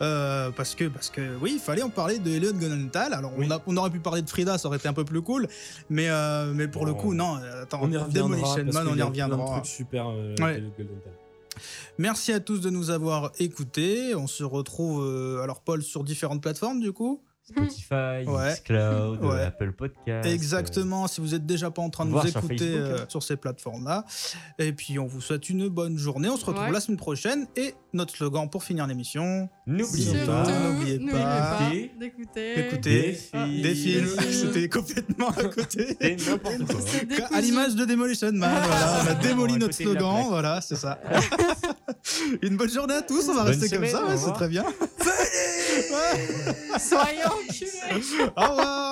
euh, 0.00 0.50
parce 0.52 0.74
que 0.76 0.84
parce 0.84 1.10
que 1.10 1.20
oui, 1.40 1.52
il 1.54 1.60
fallait 1.60 1.82
en 1.82 1.90
parler 1.90 2.18
de 2.20 2.30
Elliot 2.30 2.52
Gonenthal. 2.52 3.12
Alors 3.12 3.32
Oui. 3.36 3.46
on, 3.48 3.50
a- 3.52 3.62
on 3.66 3.76
aurait 3.76 3.90
pu 3.90 3.98
parler 3.98 4.22
de 4.22 4.30
Frida, 4.30 4.56
ça 4.56 4.68
aurait 4.68 4.78
été 4.78 4.86
un 4.88 4.92
peu 4.92 5.04
plus 5.04 5.20
cool, 5.22 5.48
mais 5.90 6.08
euh, 6.08 6.52
mais 6.54 6.68
pour 6.68 6.86
le 6.86 6.92
Bon. 6.92 6.98
coup 6.98 7.14
non. 7.14 7.38
Attends, 7.62 7.80
on 7.82 7.90
y 7.90 7.96
reviendra. 7.96 8.10
Demolition 8.36 8.64
Man, 8.72 8.88
on 8.88 8.96
y 8.96 9.02
reviendra. 9.02 9.36
De 9.36 9.50
trucs 9.62 9.66
super. 9.66 10.08
euh, 10.10 10.34
Ouais. 10.40 10.62
Merci 11.98 12.32
à 12.32 12.38
tous 12.38 12.60
de 12.60 12.70
nous 12.70 12.90
avoir 12.90 13.32
écoutés. 13.40 14.14
On 14.14 14.28
se 14.28 14.44
retrouve 14.44 15.04
euh, 15.04 15.42
alors 15.42 15.60
Paul 15.60 15.82
sur 15.82 16.04
différentes 16.04 16.40
plateformes 16.40 16.78
du 16.80 16.92
coup. 16.92 17.20
Spotify, 17.48 18.26
Ouais. 18.28 19.42
Apple 19.46 19.72
Podcast. 19.72 20.26
Exactement, 20.28 21.06
si 21.06 21.20
vous 21.20 21.34
êtes 21.34 21.46
déjà 21.46 21.70
pas 21.70 21.82
en 21.82 21.90
train 21.90 22.04
de 22.04 22.10
nous 22.10 22.20
sur 22.20 22.28
écouter 22.38 22.58
Facebook, 22.58 22.78
euh, 23.00 23.04
sur 23.08 23.22
ces 23.22 23.36
plateformes-là. 23.36 24.04
Et 24.58 24.72
puis 24.72 24.98
on 24.98 25.06
vous 25.06 25.20
souhaite 25.20 25.48
une 25.48 25.68
bonne 25.68 25.96
journée. 25.96 26.28
On 26.28 26.36
se 26.36 26.44
retrouve 26.44 26.64
Ouais. 26.64 26.72
la 26.72 26.80
semaine 26.80 26.98
prochaine. 26.98 27.46
Et 27.56 27.74
notre 27.94 28.14
slogan 28.14 28.48
pour 28.50 28.64
finir 28.64 28.86
l'émission 28.86 29.48
N'oubliez 29.66 30.24
pas. 30.26 30.44
n'oubliez 30.44 30.98
pas 31.10 31.58
pas 31.58 31.70
d'écouter 31.98 32.54
Des 32.76 33.12
films. 33.14 33.62
des 33.62 33.74
films. 33.74 34.06
films. 34.06 34.32
C'était 34.32 34.68
complètement 34.68 35.28
à 35.30 35.44
côté. 35.44 35.96
Quoi. 35.98 37.26
À 37.36 37.40
l'image 37.40 37.74
de 37.74 37.84
Demolition 37.84 38.32
Man, 38.32 38.62
voilà, 38.66 39.02
on 39.04 39.06
a 39.10 39.14
démoli 39.14 39.56
notre 39.56 39.74
slogan, 39.74 40.24
voilà, 40.28 40.60
c'est 40.60 40.76
ça. 40.76 41.00
Une 42.42 42.56
bonne 42.56 42.70
journée 42.70 42.94
à 42.94 43.02
tous, 43.02 43.28
on 43.28 43.34
va 43.34 43.44
Bonne 43.44 43.52
rester 43.58 43.68
comme 43.74 43.86
ça, 43.86 44.02
c'est 44.16 44.32
très 44.32 44.48
bien. 44.48 44.64
Soyons 45.00 45.14
enculés. 47.24 48.30
Au 48.36 48.50
revoir 48.50 48.87